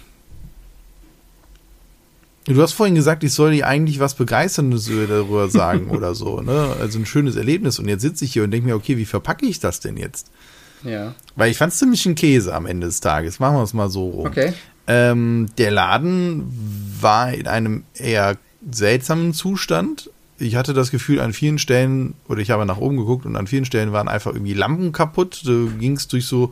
Du 2.53 2.61
hast 2.61 2.73
vorhin 2.73 2.95
gesagt, 2.95 3.23
ich 3.23 3.33
soll 3.33 3.51
dir 3.51 3.67
eigentlich 3.67 3.99
was 3.99 4.15
Begeisterndes 4.15 4.85
darüber 4.85 5.49
sagen 5.49 5.89
oder 5.89 6.15
so, 6.15 6.41
ne? 6.41 6.75
Also 6.79 6.99
ein 6.99 7.05
schönes 7.05 7.35
Erlebnis. 7.35 7.79
Und 7.79 7.87
jetzt 7.87 8.01
sitze 8.01 8.25
ich 8.25 8.33
hier 8.33 8.43
und 8.43 8.51
denke 8.51 8.67
mir, 8.67 8.75
okay, 8.75 8.97
wie 8.97 9.05
verpacke 9.05 9.45
ich 9.45 9.59
das 9.59 9.79
denn 9.79 9.97
jetzt? 9.97 10.27
Ja. 10.83 11.13
Weil 11.35 11.51
ich 11.51 11.57
fand 11.57 11.73
es 11.73 11.79
ziemlich 11.79 12.05
ein 12.05 12.15
Käse 12.15 12.53
am 12.53 12.65
Ende 12.65 12.87
des 12.87 12.99
Tages. 12.99 13.39
Machen 13.39 13.57
wir 13.57 13.63
es 13.63 13.73
mal 13.73 13.89
so 13.89 14.09
rum. 14.09 14.27
Okay. 14.27 14.53
Ähm, 14.87 15.49
der 15.57 15.71
Laden 15.71 16.43
war 16.99 17.33
in 17.33 17.47
einem 17.47 17.83
eher 17.93 18.37
seltsamen 18.69 19.33
Zustand. 19.33 20.09
Ich 20.37 20.55
hatte 20.55 20.73
das 20.73 20.89
Gefühl, 20.89 21.19
an 21.19 21.33
vielen 21.33 21.59
Stellen, 21.59 22.15
oder 22.27 22.41
ich 22.41 22.49
habe 22.49 22.65
nach 22.65 22.77
oben 22.77 22.97
geguckt 22.97 23.25
und 23.25 23.35
an 23.35 23.45
vielen 23.45 23.65
Stellen 23.65 23.91
waren 23.91 24.07
einfach 24.07 24.33
irgendwie 24.33 24.53
Lampen 24.53 24.91
kaputt. 24.91 25.41
Du 25.45 25.69
gingst 25.79 26.11
durch 26.13 26.25
so, 26.25 26.51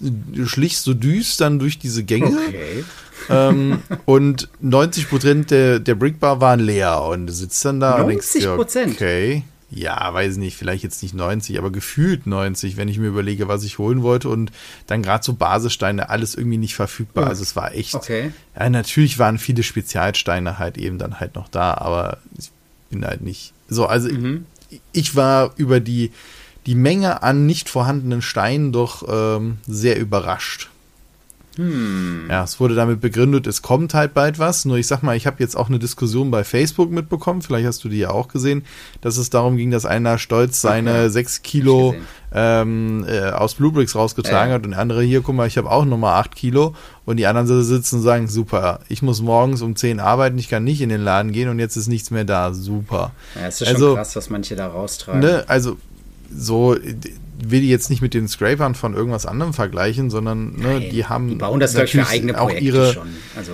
du 0.00 0.46
schlichst 0.46 0.84
so 0.84 0.94
düstern 0.94 1.58
durch 1.58 1.78
diese 1.78 2.04
Gänge. 2.04 2.38
Okay 2.48 2.84
ähm, 3.30 3.82
und 4.04 4.48
90 4.60 5.08
Prozent 5.08 5.50
der, 5.50 5.78
der 5.80 5.94
Brickbar 5.94 6.40
waren 6.40 6.60
leer 6.60 7.02
und 7.02 7.26
du 7.26 7.32
sitzt 7.32 7.64
dann 7.64 7.80
da 7.80 7.98
90 7.98 8.44
Prozent? 8.46 8.94
Okay. 8.94 9.42
ja, 9.70 10.12
weiß 10.12 10.36
nicht, 10.36 10.56
vielleicht 10.56 10.84
jetzt 10.84 11.02
nicht 11.02 11.14
90, 11.14 11.58
aber 11.58 11.72
gefühlt 11.72 12.26
90, 12.26 12.76
wenn 12.76 12.88
ich 12.88 12.98
mir 12.98 13.08
überlege, 13.08 13.48
was 13.48 13.64
ich 13.64 13.78
holen 13.78 14.02
wollte 14.02 14.28
und 14.28 14.52
dann 14.86 15.02
gerade 15.02 15.24
so 15.24 15.32
Basissteine, 15.34 16.10
alles 16.10 16.34
irgendwie 16.36 16.58
nicht 16.58 16.76
verfügbar. 16.76 17.26
Also 17.26 17.42
es 17.42 17.56
war 17.56 17.74
echt. 17.74 17.94
Okay. 17.94 18.32
Ja, 18.58 18.70
natürlich 18.70 19.18
waren 19.18 19.38
viele 19.38 19.62
Spezialsteine 19.64 20.58
halt 20.60 20.78
eben 20.78 20.98
dann 20.98 21.18
halt 21.18 21.34
noch 21.34 21.48
da, 21.48 21.74
aber 21.74 22.18
ich 22.38 22.50
bin 22.90 23.04
halt 23.04 23.22
nicht. 23.22 23.52
So, 23.68 23.86
also 23.86 24.08
Mhm. 24.08 24.46
ich 24.92 25.16
war 25.16 25.52
über 25.56 25.80
die, 25.80 26.12
die 26.66 26.74
Menge 26.76 27.22
an 27.22 27.46
nicht 27.46 27.68
vorhandenen 27.68 28.22
Steinen 28.22 28.70
doch 28.72 29.04
ähm, 29.08 29.58
sehr 29.66 29.98
überrascht. 29.98 30.70
Hm. 31.56 32.26
Ja, 32.28 32.44
es 32.44 32.58
wurde 32.58 32.74
damit 32.74 33.00
begründet, 33.00 33.46
es 33.46 33.62
kommt 33.62 33.94
halt 33.94 34.12
bald 34.14 34.38
was. 34.38 34.64
Nur 34.64 34.76
ich 34.76 34.86
sag 34.86 35.02
mal, 35.02 35.16
ich 35.16 35.26
habe 35.26 35.36
jetzt 35.38 35.56
auch 35.56 35.68
eine 35.68 35.78
Diskussion 35.78 36.30
bei 36.30 36.42
Facebook 36.44 36.90
mitbekommen, 36.90 37.42
vielleicht 37.42 37.66
hast 37.66 37.84
du 37.84 37.88
die 37.88 37.98
ja 37.98 38.10
auch 38.10 38.28
gesehen, 38.28 38.64
dass 39.00 39.16
es 39.16 39.30
darum 39.30 39.56
ging, 39.56 39.70
dass 39.70 39.86
einer 39.86 40.18
stolz 40.18 40.60
seine 40.60 40.90
Okay. 40.92 41.08
sechs 41.10 41.42
Kilo 41.42 41.90
gesehen. 41.92 42.04
ähm, 42.36 43.04
äh, 43.08 43.30
aus 43.30 43.54
Bluebricks 43.54 43.94
rausgetragen 43.94 44.48
Ja. 44.50 44.54
hat 44.56 44.64
und 44.64 44.72
der 44.72 44.80
andere 44.80 45.02
hier, 45.02 45.20
guck 45.22 45.36
mal, 45.36 45.46
ich 45.46 45.56
habe 45.56 45.70
auch 45.70 45.84
nochmal 45.84 46.20
acht 46.20 46.34
Kilo 46.34 46.74
und 47.04 47.18
die 47.18 47.26
anderen 47.26 47.62
sitzen 47.62 47.96
und 47.96 48.02
sagen, 48.02 48.26
super, 48.28 48.80
ich 48.88 49.02
muss 49.02 49.22
morgens 49.22 49.62
um 49.62 49.76
10 49.76 50.00
arbeiten, 50.00 50.36
ich 50.38 50.48
kann 50.48 50.64
nicht 50.64 50.80
in 50.80 50.88
den 50.88 51.02
Laden 51.02 51.30
gehen 51.30 51.48
und 51.48 51.60
jetzt 51.60 51.76
ist 51.76 51.86
nichts 51.86 52.10
mehr 52.10 52.24
da, 52.24 52.52
super. 52.52 53.12
Ja, 53.36 53.46
es 53.46 53.60
ist 53.60 53.68
Also- 53.68 53.86
schon 53.88 53.96
krass, 53.96 54.16
was 54.16 54.30
manche 54.30 54.56
da 54.56 54.66
raustragen. 54.66 55.20
Ne, 55.20 55.44
also 55.46 55.76
so 56.36 56.74
will 57.42 57.62
ich 57.62 57.68
jetzt 57.68 57.90
nicht 57.90 58.02
mit 58.02 58.14
den 58.14 58.28
Scrapern 58.28 58.74
von 58.74 58.94
irgendwas 58.94 59.26
anderem 59.26 59.52
vergleichen, 59.52 60.10
sondern 60.10 60.54
ne, 60.54 60.80
Nein, 60.80 60.90
die 60.90 61.04
haben 61.06 61.28
die 61.28 61.34
bauen 61.36 61.60
das, 61.60 61.72
glaube 61.72 61.86
ich, 61.86 61.92
für 61.92 61.98
natürlich 61.98 62.20
eigene 62.20 62.40
auch 62.40 62.50
ihre 62.50 62.92
schon. 62.92 63.08
Also, 63.36 63.52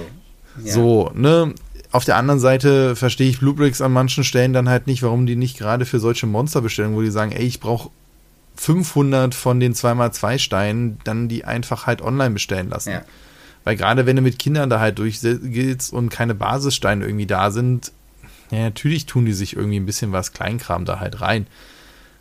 ja. 0.65 0.73
so, 0.73 1.11
ne? 1.15 1.55
Auf 1.93 2.05
der 2.05 2.17
anderen 2.17 2.39
Seite 2.39 2.95
verstehe 2.95 3.29
ich 3.29 3.41
Bluebricks 3.41 3.81
an 3.81 3.93
manchen 3.93 4.23
Stellen 4.23 4.53
dann 4.53 4.69
halt 4.69 4.87
nicht, 4.87 5.03
warum 5.03 5.27
die 5.27 5.35
nicht 5.35 5.59
gerade 5.59 5.85
für 5.87 5.99
solche 5.99 6.27
Monsterbestellungen, 6.27 6.97
wo 6.97 7.03
die 7.03 7.11
sagen, 7.11 7.33
ey, 7.33 7.45
ich 7.45 7.59
brauche 7.59 7.91
500 8.55 9.35
von 9.35 9.59
den 9.59 9.75
2x2 9.75 10.39
Steinen, 10.39 10.99
dann 11.03 11.29
die 11.29 11.45
einfach 11.45 11.87
halt 11.87 12.01
online 12.01 12.31
bestellen 12.31 12.69
lassen. 12.69 12.91
Ja. 12.91 13.03
Weil 13.65 13.77
gerade 13.77 14.07
wenn 14.07 14.17
du 14.17 14.23
mit 14.23 14.39
Kindern 14.39 14.71
da 14.71 14.81
halt 14.81 14.99
durchgehst 14.99 15.93
und 15.93 16.11
keine 16.11 16.35
Basissteine 16.35 17.05
irgendwie 17.05 17.27
da 17.27 17.51
sind, 17.51 17.93
ja, 18.51 18.61
natürlich 18.61 19.07
tun 19.07 19.27
die 19.27 19.33
sich 19.33 19.57
irgendwie 19.57 19.79
ein 19.79 19.87
bisschen 19.87 20.13
was 20.13 20.33
Kleinkram 20.33 20.85
da 20.85 21.01
halt 21.01 21.21
rein. 21.21 21.47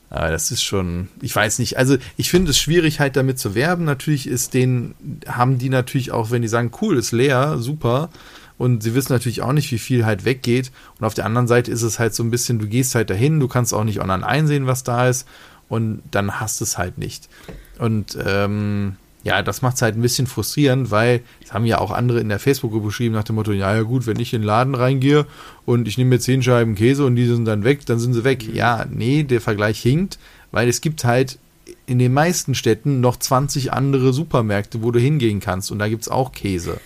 Aber 0.09 0.29
das 0.29 0.51
ist 0.51 0.63
schon, 0.63 1.07
ich 1.21 1.35
weiß 1.35 1.59
nicht. 1.59 1.77
Also 1.77 1.97
ich 2.17 2.29
finde 2.29 2.51
es 2.51 2.57
schwierig, 2.57 2.99
halt 2.99 3.15
damit 3.15 3.37
zu 3.37 3.53
werben. 3.53 3.85
Natürlich 3.85 4.27
ist 4.27 4.53
den, 4.53 4.95
haben 5.27 5.57
die 5.57 5.69
natürlich 5.69 6.11
auch, 6.11 6.31
wenn 6.31 6.41
die 6.41 6.47
sagen, 6.47 6.71
cool, 6.81 6.97
ist 6.97 7.11
leer, 7.11 7.57
super. 7.59 8.09
Und 8.57 8.83
sie 8.83 8.95
wissen 8.95 9.13
natürlich 9.13 9.41
auch 9.41 9.53
nicht, 9.53 9.71
wie 9.71 9.77
viel 9.77 10.05
halt 10.05 10.25
weggeht. 10.25 10.71
Und 10.99 11.05
auf 11.05 11.13
der 11.13 11.25
anderen 11.25 11.47
Seite 11.47 11.71
ist 11.71 11.83
es 11.83 11.99
halt 11.99 12.13
so 12.13 12.23
ein 12.23 12.31
bisschen, 12.31 12.59
du 12.59 12.67
gehst 12.67 12.95
halt 12.95 13.09
dahin, 13.09 13.39
du 13.39 13.47
kannst 13.47 13.73
auch 13.73 13.83
nicht 13.83 14.01
online 14.01 14.25
einsehen, 14.25 14.67
was 14.67 14.83
da 14.83 15.07
ist. 15.07 15.27
Und 15.69 16.01
dann 16.11 16.39
hast 16.39 16.61
es 16.61 16.77
halt 16.77 16.97
nicht. 16.97 17.29
Und 17.77 18.17
ähm, 18.25 18.97
ja, 19.23 19.41
das 19.41 19.61
macht 19.61 19.75
es 19.75 19.81
halt 19.81 19.97
ein 19.97 20.01
bisschen 20.01 20.27
frustrierend, 20.27 20.91
weil 20.91 21.21
das 21.41 21.53
haben 21.53 21.65
ja 21.65 21.79
auch 21.79 21.91
andere 21.91 22.21
in 22.21 22.29
der 22.29 22.39
Facebook-Gruppe 22.39 22.87
geschrieben 22.87 23.15
nach 23.15 23.23
dem 23.23 23.35
Motto, 23.35 23.51
ja, 23.51 23.75
ja 23.75 23.81
gut, 23.81 24.07
wenn 24.07 24.19
ich 24.19 24.33
in 24.33 24.41
den 24.41 24.47
Laden 24.47 24.75
reingehe 24.75 25.25
und 25.65 25.87
ich 25.87 25.97
nehme 25.97 26.11
mir 26.11 26.19
zehn 26.19 26.41
Scheiben 26.41 26.75
Käse 26.75 27.05
und 27.05 27.15
die 27.15 27.25
sind 27.25 27.45
dann 27.45 27.63
weg, 27.63 27.85
dann 27.85 27.99
sind 27.99 28.13
sie 28.13 28.23
weg. 28.23 28.47
Ja, 28.53 28.85
nee, 28.89 29.23
der 29.23 29.41
Vergleich 29.41 29.81
hinkt, 29.81 30.19
weil 30.51 30.69
es 30.69 30.79
gibt 30.79 31.03
halt 31.03 31.37
in 31.85 31.99
den 31.99 32.13
meisten 32.13 32.55
Städten 32.55 33.01
noch 33.01 33.17
20 33.17 33.73
andere 33.73 34.13
Supermärkte, 34.13 34.81
wo 34.83 34.91
du 34.91 34.99
hingehen 34.99 35.41
kannst 35.41 35.71
und 35.71 35.79
da 35.79 35.89
gibt's 35.89 36.07
auch 36.07 36.31
Käse. 36.31 36.79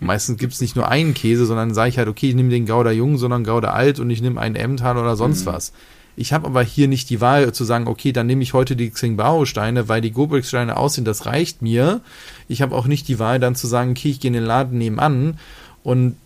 Und 0.00 0.06
meistens 0.06 0.38
gibt's 0.38 0.60
nicht 0.60 0.76
nur 0.76 0.88
einen 0.88 1.14
Käse, 1.14 1.46
sondern 1.46 1.72
sage 1.72 1.88
ich 1.88 1.98
halt, 1.98 2.08
okay, 2.08 2.28
ich 2.28 2.34
nehme 2.34 2.50
den 2.50 2.66
Gouda 2.66 2.90
Jung, 2.90 3.16
sondern 3.16 3.44
Gouda 3.44 3.70
Alt 3.70 4.00
und 4.00 4.10
ich 4.10 4.20
nehme 4.20 4.40
einen 4.40 4.56
Emmental 4.56 4.98
oder 4.98 5.16
sonst 5.16 5.46
was. 5.46 5.72
Ich 6.16 6.32
habe 6.32 6.46
aber 6.46 6.62
hier 6.62 6.88
nicht 6.88 7.10
die 7.10 7.20
Wahl 7.20 7.52
zu 7.52 7.64
sagen, 7.64 7.88
okay, 7.88 8.12
dann 8.12 8.26
nehme 8.26 8.42
ich 8.42 8.52
heute 8.52 8.76
die 8.76 8.90
Xingbao-Steine, 8.90 9.88
weil 9.88 10.00
die 10.00 10.12
Gobrix-Steine 10.12 10.76
aussehen, 10.76 11.04
das 11.04 11.26
reicht 11.26 11.62
mir. 11.62 12.00
Ich 12.48 12.62
habe 12.62 12.74
auch 12.74 12.86
nicht 12.86 13.08
die 13.08 13.18
Wahl 13.18 13.40
dann 13.40 13.56
zu 13.56 13.66
sagen, 13.66 13.92
okay, 13.92 14.10
ich 14.10 14.20
gehe 14.20 14.28
in 14.28 14.34
den 14.34 14.44
Laden 14.44 14.78
nebenan 14.78 15.38
und 15.82 16.16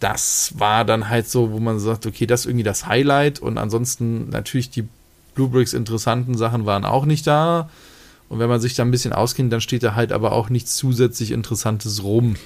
das 0.00 0.54
war 0.56 0.84
dann 0.84 1.08
halt 1.08 1.28
so, 1.28 1.52
wo 1.52 1.60
man 1.60 1.78
sagt, 1.78 2.06
okay, 2.06 2.26
das 2.26 2.40
ist 2.40 2.46
irgendwie 2.46 2.64
das 2.64 2.86
Highlight 2.86 3.38
und 3.38 3.58
ansonsten 3.58 4.30
natürlich 4.30 4.70
die 4.70 4.88
Bluebricks 5.34 5.74
interessanten 5.74 6.36
Sachen 6.36 6.66
waren 6.66 6.84
auch 6.84 7.04
nicht 7.04 7.26
da. 7.26 7.70
Und 8.28 8.38
wenn 8.38 8.48
man 8.48 8.60
sich 8.60 8.74
da 8.74 8.84
ein 8.84 8.90
bisschen 8.90 9.12
auskennt, 9.12 9.52
dann 9.52 9.60
steht 9.60 9.82
da 9.82 9.94
halt 9.94 10.12
aber 10.12 10.32
auch 10.32 10.50
nichts 10.50 10.76
zusätzlich 10.76 11.32
Interessantes 11.32 12.02
rum. 12.02 12.36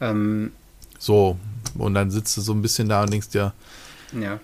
Ähm, 0.00 0.52
So. 0.98 1.36
Und 1.76 1.94
dann 1.94 2.10
sitzt 2.10 2.36
du 2.36 2.40
so 2.40 2.52
ein 2.52 2.62
bisschen 2.62 2.88
da 2.88 3.02
und 3.02 3.12
denkst 3.12 3.30
dir, 3.30 3.52
ja. 4.18 4.38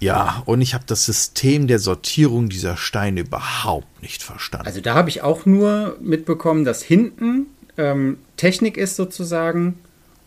Ja, 0.00 0.42
und 0.46 0.60
ich 0.60 0.74
habe 0.74 0.84
das 0.86 1.04
System 1.04 1.66
der 1.66 1.78
Sortierung 1.78 2.48
dieser 2.48 2.76
Steine 2.76 3.20
überhaupt 3.20 4.02
nicht 4.02 4.22
verstanden. 4.22 4.66
Also 4.66 4.80
da 4.80 4.94
habe 4.94 5.08
ich 5.08 5.22
auch 5.22 5.46
nur 5.46 5.96
mitbekommen, 6.00 6.64
dass 6.64 6.82
hinten 6.82 7.46
ähm, 7.76 8.18
Technik 8.36 8.76
ist 8.76 8.96
sozusagen 8.96 9.78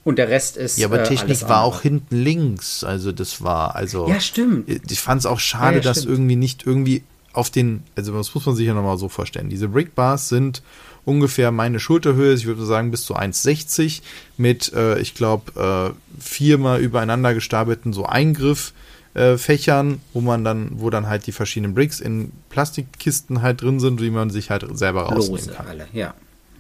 und 0.04 0.18
der 0.18 0.30
Rest 0.30 0.58
ist. 0.58 0.78
ja, 0.78 0.88
aber 0.88 1.02
äh, 1.02 1.04
Technik 1.04 1.24
alles 1.24 1.44
war 1.44 1.58
andere. 1.58 1.64
auch 1.64 1.82
hinten 1.82 2.16
links. 2.16 2.84
Also 2.84 3.12
das 3.12 3.44
war, 3.44 3.76
also. 3.76 4.08
Ja, 4.08 4.20
stimmt. 4.20 4.70
Ich 4.90 5.00
fand 5.02 5.20
es 5.20 5.26
auch 5.26 5.40
schade, 5.40 5.78
Ja, 5.78 5.84
ja, 5.84 5.90
dass 5.90 6.06
irgendwie 6.06 6.38
nicht 6.38 6.66
irgendwie 6.66 7.04
auf 7.34 7.50
den, 7.52 7.84
also 7.96 8.14
das 8.14 8.34
muss 8.34 8.46
man 8.46 8.56
sich 8.56 8.66
ja 8.66 8.74
nochmal 8.74 8.98
so 8.98 9.10
vorstellen. 9.10 9.50
Diese 9.50 9.68
Brickbars 9.68 10.30
sind 10.30 10.64
ungefähr 11.06 11.52
meine 11.52 11.80
Schulterhöhe, 11.80 12.34
ich 12.34 12.46
würde 12.46 12.66
sagen 12.66 12.90
bis 12.90 13.06
zu 13.06 13.16
1,60 13.16 14.02
mit, 14.38 14.74
äh, 14.74 15.00
ich 15.00 15.14
glaube, 15.14 15.96
äh, 15.96 16.22
viermal 16.22 16.82
übereinander 16.82 17.34
gestapelten 17.34 17.94
so 17.94 18.06
Eingriff. 18.06 18.74
Äh, 19.18 19.40
Fächern, 19.40 20.00
wo 20.14 20.22
man 20.22 20.44
dann, 20.44 20.80
wo 20.80 20.92
dann 20.92 21.08
halt 21.08 21.26
die 21.26 21.32
verschiedenen 21.32 21.74
Bricks 21.74 22.00
in 22.00 22.32
Plastikkisten 22.50 23.42
halt 23.42 23.64
drin 23.64 23.80
sind, 23.80 24.00
die 24.00 24.12
man 24.12 24.30
sich 24.30 24.52
halt 24.52 24.64
selber 24.78 25.06
rausnehmen 25.06 25.40
Lose 25.40 25.52
kann. 25.54 25.66
alle, 25.66 25.88
ja. 25.92 26.14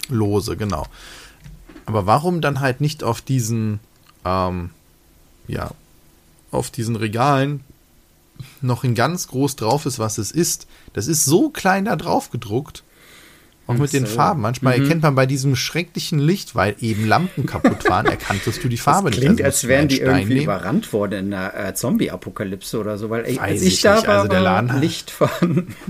Lose, 0.09 0.57
genau. 0.57 0.87
Aber 1.85 2.07
warum 2.07 2.41
dann 2.41 2.59
halt 2.59 2.81
nicht 2.81 3.03
auf 3.03 3.21
diesen, 3.21 3.79
ähm, 4.25 4.71
ja, 5.47 5.69
auf 6.49 6.71
diesen 6.71 6.95
Regalen 6.95 7.63
noch 8.61 8.83
in 8.83 8.95
ganz 8.95 9.27
groß 9.27 9.55
drauf 9.55 9.85
ist, 9.85 9.99
was 9.99 10.17
es 10.17 10.31
ist? 10.31 10.65
Das 10.93 11.05
ist 11.05 11.25
so 11.25 11.51
klein 11.51 11.85
da 11.85 11.95
drauf 11.95 12.31
gedruckt. 12.31 12.83
Auch 13.67 13.73
mit 13.75 13.91
den 13.93 14.05
so. 14.05 14.15
Farben. 14.15 14.41
Manchmal 14.41 14.77
Mhm. 14.77 14.83
erkennt 14.83 15.03
man 15.03 15.15
bei 15.15 15.25
diesem 15.25 15.55
schrecklichen 15.55 16.19
Licht, 16.19 16.55
weil 16.55 16.75
eben 16.79 17.05
Lampen 17.07 17.45
kaputt 17.45 17.87
waren, 17.89 18.05
erkanntest 18.07 18.63
du 18.63 18.69
die 18.69 18.77
Farbe 18.77 19.09
das 19.09 19.19
nicht. 19.19 19.25
klingt, 19.27 19.41
Also 19.41 19.45
als 19.45 19.67
wären 19.67 19.87
die 19.89 19.99
irgendwie 19.99 20.33
nehmen. 20.35 20.43
überrannt 20.45 20.93
worden 20.93 21.27
in 21.27 21.33
einer 21.33 21.53
äh, 21.69 21.73
Zombie-Apokalypse 21.75 22.79
oder 22.79 22.97
so, 22.97 23.09
weil 23.09 23.25
ey, 23.25 23.37
als 23.39 23.61
ich, 23.61 23.73
ich 23.75 23.81
da 23.81 23.95
nicht. 23.95 24.07
war, 24.07 24.15
Also 24.19 24.29
der 24.29 24.39
Laden- 24.41 24.79
Licht 24.81 25.11
vorhanden. 25.11 25.75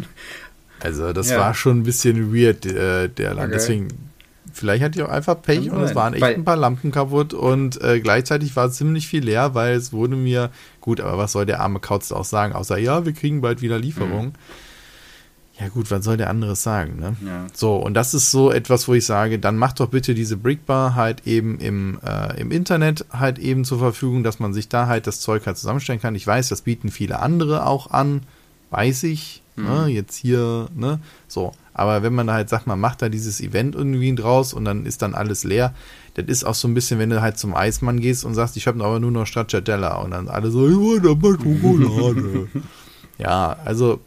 Also 0.79 1.11
das 1.11 1.29
Ja. 1.31 1.39
war 1.39 1.53
schon 1.55 1.79
ein 1.79 1.83
bisschen 1.83 2.33
weird, 2.35 2.65
äh, 2.67 3.09
der 3.09 3.29
Land. 3.33 3.47
Okay. 3.47 3.51
Deswegen, 3.53 3.87
vielleicht 4.53 4.83
hat 4.83 4.93
die 4.93 5.01
auch 5.01 5.09
einfach 5.09 5.41
Pech 5.41 5.67
Kann 5.69 5.77
und 5.77 5.81
es 5.83 5.89
sein. 5.89 5.95
waren 5.95 6.13
echt 6.13 6.21
Weil- 6.21 6.35
ein 6.35 6.45
paar 6.45 6.55
Lampen 6.55 6.91
kaputt 6.91 7.33
und 7.33 7.81
äh, 7.81 7.99
gleichzeitig 7.99 8.55
war 8.55 8.69
ziemlich 8.69 9.07
viel 9.07 9.23
leer, 9.23 9.55
weil 9.55 9.75
es 9.75 9.91
wurde 9.91 10.15
mir, 10.15 10.51
gut, 10.79 11.01
aber 11.01 11.17
was 11.17 11.31
soll 11.31 11.47
der 11.47 11.61
arme 11.61 11.79
Kauz 11.79 12.11
auch 12.11 12.25
sagen, 12.25 12.53
außer 12.53 12.77
ja, 12.77 13.05
wir 13.05 13.13
kriegen 13.13 13.41
bald 13.41 13.61
wieder 13.63 13.79
Lieferung. 13.79 14.33
Ja 15.59 15.69
gut, 15.69 15.89
was 15.89 16.05
soll 16.05 16.17
der 16.17 16.29
anderes 16.29 16.61
sagen, 16.61 16.99
ne? 16.99 17.15
Ja. 17.25 17.47
So, 17.53 17.77
und 17.77 17.95
das 17.95 18.13
ist 18.13 18.29
so 18.29 18.51
etwas, 18.51 18.87
wo 18.87 18.93
ich 18.93 19.05
sage, 19.05 19.39
dann 19.39 19.57
macht 19.57 19.79
doch 19.79 19.89
bitte 19.89 20.13
diese 20.13 20.37
Brickbar 20.37 20.93
halt 20.93 21.25
eben 21.25 21.59
im, 21.59 21.99
äh, 22.05 22.39
im 22.39 22.51
Internet 22.51 23.05
halt 23.11 23.39
eben 23.39 23.65
zur 23.65 23.79
Verfügung, 23.79 24.23
dass 24.23 24.39
man 24.39 24.53
sich 24.53 24.69
da 24.69 24.85
halt 24.85 25.07
das 25.07 25.19
Zeug 25.19 25.47
halt 25.47 25.57
zusammenstellen 25.57 25.99
kann. 25.99 26.13
Ich 26.13 26.27
weiß, 26.27 26.49
das 26.49 26.61
bieten 26.61 26.91
viele 26.91 27.19
andere 27.19 27.65
auch 27.65 27.89
an, 27.89 28.21
weiß 28.69 29.03
ich, 29.03 29.41
ne, 29.55 29.87
jetzt 29.87 30.15
hier, 30.15 30.67
ne, 30.75 30.99
so. 31.27 31.51
Aber 31.73 32.01
wenn 32.01 32.13
man 32.13 32.31
halt 32.31 32.49
sagt, 32.49 32.67
man 32.67 32.79
macht 32.79 33.01
da 33.01 33.09
dieses 33.09 33.41
Event 33.41 33.75
irgendwie 33.75 34.13
draus 34.15 34.53
und 34.53 34.65
dann 34.65 34.85
ist 34.85 35.01
dann 35.01 35.13
alles 35.13 35.43
leer, 35.43 35.73
das 36.15 36.25
ist 36.25 36.43
auch 36.43 36.55
so 36.55 36.67
ein 36.67 36.73
bisschen, 36.73 36.99
wenn 36.99 37.09
du 37.09 37.21
halt 37.21 37.37
zum 37.37 37.55
Eismann 37.55 37.99
gehst 37.99 38.25
und 38.25 38.33
sagst, 38.33 38.57
ich 38.57 38.67
habe 38.67 38.83
aber 38.83 38.99
nur 38.99 39.11
noch 39.11 39.27
Stracciatella 39.27 39.95
und 39.97 40.11
dann 40.11 40.27
alle 40.27 40.49
so, 40.49 40.67
ich 40.67 40.75
wollte 40.75 41.09
aber 41.09 41.33
Schokolade. 41.33 42.47
ja, 43.17 43.57
also, 43.65 43.99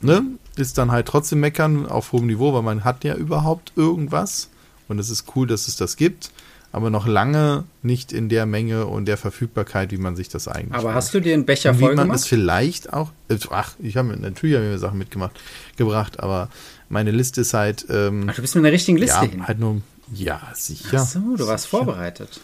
ne, 0.00 0.22
ist 0.58 0.78
dann 0.78 0.90
halt 0.92 1.06
trotzdem 1.06 1.40
meckern 1.40 1.86
auf 1.86 2.12
hohem 2.12 2.26
Niveau, 2.26 2.52
weil 2.54 2.62
man 2.62 2.84
hat 2.84 3.04
ja 3.04 3.14
überhaupt 3.14 3.72
irgendwas 3.76 4.48
und 4.88 4.98
es 4.98 5.10
ist 5.10 5.24
cool, 5.36 5.46
dass 5.46 5.68
es 5.68 5.76
das 5.76 5.96
gibt, 5.96 6.30
aber 6.72 6.90
noch 6.90 7.06
lange 7.06 7.64
nicht 7.82 8.12
in 8.12 8.28
der 8.28 8.44
Menge 8.46 8.86
und 8.86 9.06
der 9.06 9.16
Verfügbarkeit, 9.16 9.92
wie 9.92 9.96
man 9.98 10.14
sich 10.16 10.28
das 10.28 10.46
eigentlich 10.48 10.74
Aber 10.74 10.84
wünscht. 10.84 10.96
hast 10.96 11.14
du 11.14 11.20
dir 11.20 11.34
einen 11.34 11.46
Becher 11.46 11.70
Und 11.70 11.78
wie 11.78 11.84
voll 11.84 11.94
man 11.94 12.08
gemacht? 12.08 12.26
vielleicht 12.26 12.92
auch, 12.92 13.10
äh, 13.28 13.36
ach, 13.50 13.72
ich 13.78 13.96
habe 13.96 14.16
natürlich 14.16 14.56
hab 14.56 14.62
mir 14.62 14.78
Sachen 14.78 14.98
mitgemacht, 14.98 15.38
gebracht, 15.76 16.20
aber 16.20 16.48
meine 16.88 17.10
Liste 17.10 17.40
ist 17.40 17.54
halt, 17.54 17.86
ähm, 17.90 18.26
Ach, 18.30 18.34
du 18.34 18.42
bist 18.42 18.54
mit 18.54 18.64
einer 18.64 18.72
richtigen 18.72 18.98
Liste 18.98 19.16
ja, 19.24 19.30
hin. 19.30 19.46
halt 19.46 19.58
nur, 19.58 19.80
ja, 20.12 20.40
sicher. 20.54 20.98
Ach 21.00 21.06
so, 21.06 21.36
du 21.36 21.46
warst 21.46 21.64
sicher. 21.64 21.76
vorbereitet. 21.78 22.40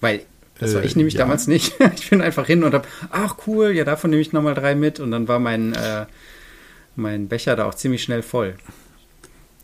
Weil, 0.00 0.22
das 0.58 0.74
war 0.74 0.82
Äh, 0.82 0.86
ich 0.86 0.96
nämlich 0.96 1.14
ja. 1.14 1.20
damals 1.20 1.46
nicht. 1.46 1.72
Ich 1.96 2.10
bin 2.10 2.20
einfach 2.20 2.46
hin 2.46 2.64
und 2.64 2.74
hab, 2.74 2.86
ach 3.10 3.36
cool, 3.46 3.70
ja, 3.70 3.84
davon 3.84 4.10
nehme 4.10 4.20
ich 4.22 4.32
nochmal 4.32 4.54
drei 4.54 4.74
mit. 4.74 4.98
Und 5.00 5.10
dann 5.12 5.26
war 5.28 5.38
mein, 5.38 5.72
äh, 5.74 6.04
mein 6.98 7.28
Becher 7.28 7.56
da 7.56 7.64
auch 7.64 7.74
ziemlich 7.74 8.02
schnell 8.02 8.22
voll. 8.22 8.56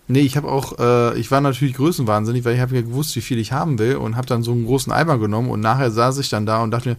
Nee, 0.06 0.20
ich 0.20 0.36
habe 0.36 0.50
auch, 0.50 0.78
äh, 0.78 1.18
ich 1.18 1.30
war 1.30 1.40
natürlich 1.40 1.74
größenwahnsinnig, 1.74 2.44
weil 2.44 2.54
ich 2.54 2.60
habe 2.60 2.74
ja 2.74 2.82
gewusst, 2.82 3.16
wie 3.16 3.22
viel 3.22 3.38
ich 3.38 3.52
haben 3.52 3.78
will 3.78 3.96
und 3.96 4.16
habe 4.16 4.26
dann 4.26 4.42
so 4.42 4.52
einen 4.52 4.66
großen 4.66 4.92
Eimer 4.92 5.18
genommen 5.18 5.48
und 5.48 5.60
nachher 5.60 5.90
saß 5.90 6.18
ich 6.18 6.28
dann 6.28 6.44
da 6.44 6.62
und 6.62 6.72
dachte 6.72 6.90
mir, 6.90 6.96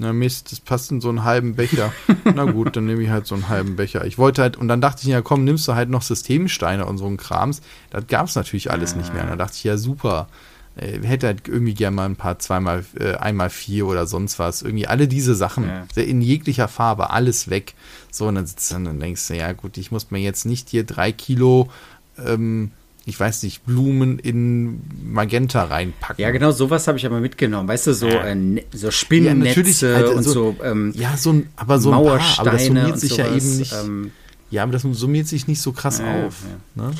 Na 0.00 0.12
Mist, 0.12 0.50
das 0.50 0.58
passt 0.58 0.90
in 0.90 1.00
so 1.00 1.08
einen 1.08 1.22
halben 1.22 1.54
Becher. 1.54 1.92
Na 2.34 2.44
gut, 2.44 2.74
dann 2.74 2.86
nehme 2.86 3.02
ich 3.02 3.10
halt 3.10 3.26
so 3.26 3.36
einen 3.36 3.48
halben 3.48 3.76
Becher. 3.76 4.04
Ich 4.06 4.18
wollte 4.18 4.42
halt, 4.42 4.56
und 4.56 4.66
dann 4.66 4.80
dachte 4.80 5.02
ich, 5.02 5.08
ja 5.08 5.22
komm, 5.22 5.44
nimmst 5.44 5.68
du 5.68 5.74
halt 5.74 5.88
noch 5.88 6.02
Systemsteine 6.02 6.84
und 6.84 6.98
so 6.98 7.06
ein 7.06 7.16
Krams. 7.16 7.62
Das 7.90 8.08
gab 8.08 8.26
es 8.26 8.34
natürlich 8.34 8.72
alles 8.72 8.96
nicht 8.96 9.14
mehr. 9.14 9.22
Und 9.22 9.30
dann 9.30 9.38
dachte 9.38 9.54
ich, 9.56 9.64
ja 9.64 9.76
super. 9.76 10.28
Äh, 10.78 11.00
hätte 11.06 11.26
halt 11.26 11.48
irgendwie 11.48 11.74
gerne 11.74 11.94
mal 11.96 12.04
ein 12.06 12.16
paar, 12.16 12.38
zweimal, 12.38 12.84
äh, 12.98 13.14
einmal 13.14 13.50
vier 13.50 13.86
oder 13.86 14.06
sonst 14.06 14.38
was. 14.38 14.62
Irgendwie 14.62 14.86
alle 14.86 15.08
diese 15.08 15.34
Sachen, 15.34 15.64
Ja. 15.66 16.02
in 16.02 16.20
jeglicher 16.22 16.68
Farbe, 16.68 17.10
alles 17.10 17.50
weg. 17.50 17.74
So, 18.10 18.26
und 18.26 18.36
dann 18.36 18.46
sitzt 18.46 18.70
du 18.70 18.74
dann 18.74 18.86
und 18.86 19.00
denkst 19.00 19.28
du, 19.28 19.34
ja 19.36 19.52
gut, 19.52 19.76
ich 19.78 19.90
muss 19.90 20.10
mir 20.10 20.18
jetzt 20.20 20.44
nicht 20.46 20.68
hier 20.70 20.84
drei 20.84 21.12
Kilo, 21.12 21.68
ähm, 22.24 22.70
ich 23.06 23.18
weiß 23.18 23.42
nicht, 23.44 23.64
Blumen 23.64 24.18
in 24.18 24.80
Magenta 25.02 25.64
reinpacken. 25.64 26.22
Ja, 26.22 26.30
genau, 26.30 26.50
sowas 26.50 26.86
habe 26.88 26.98
ich 26.98 27.06
aber 27.06 27.20
mitgenommen. 27.20 27.66
Weißt 27.66 27.86
du, 27.86 27.94
so, 27.94 28.06
äh, 28.06 28.34
ne- 28.34 28.64
so 28.70 28.88
Ja, 28.88 29.34
natürlich, 29.34 29.78
Spinnennetze 29.78 29.96
also 29.96 30.12
und 30.14 30.22
so- 30.24 30.32
so, 30.32 30.56
ähm, 30.62 30.92
Ja, 30.94 31.16
so 31.16 31.32
ein, 31.32 31.48
aber 31.56 31.78
so 31.78 31.88
ein 31.90 31.92
paar, 31.92 32.02
Mauersteine 32.04 32.48
aber 32.50 32.58
das 32.58 32.66
summiert 32.66 33.00
sich 33.00 33.10
sowas. 33.12 33.26
ja 33.30 33.36
eben 33.36 33.56
nicht. 33.56 33.72
ähm, 33.72 34.10
Ja, 34.50 34.62
aber 34.62 34.72
das 34.72 34.82
summiert 34.82 35.26
sich 35.26 35.46
nicht 35.48 35.60
so 35.62 35.72
krass 35.72 36.00
Ja, 36.00 36.26
auf. 36.26 36.34
Ne? 36.74 36.90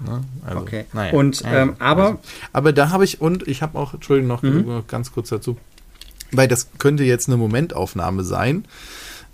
Ne? 0.00 0.22
Also, 0.46 0.60
Okay. 0.60 0.84
naja. 0.92 1.12
Und, 1.12 1.42
ähm, 1.46 1.76
aber- 1.78 2.04
also. 2.06 2.18
aber 2.52 2.72
da 2.72 2.90
habe 2.90 3.04
ich, 3.04 3.20
und 3.20 3.46
ich 3.48 3.62
habe 3.62 3.78
auch, 3.78 3.94
Entschuldigung, 3.94 4.28
noch, 4.28 4.42
Mhm. 4.42 4.84
ganz 4.88 5.12
kurz 5.12 5.28
dazu, 5.28 5.56
weil 6.32 6.48
das 6.48 6.68
könnte 6.78 7.04
jetzt 7.04 7.28
eine 7.28 7.36
Momentaufnahme 7.36 8.24
sein. 8.24 8.64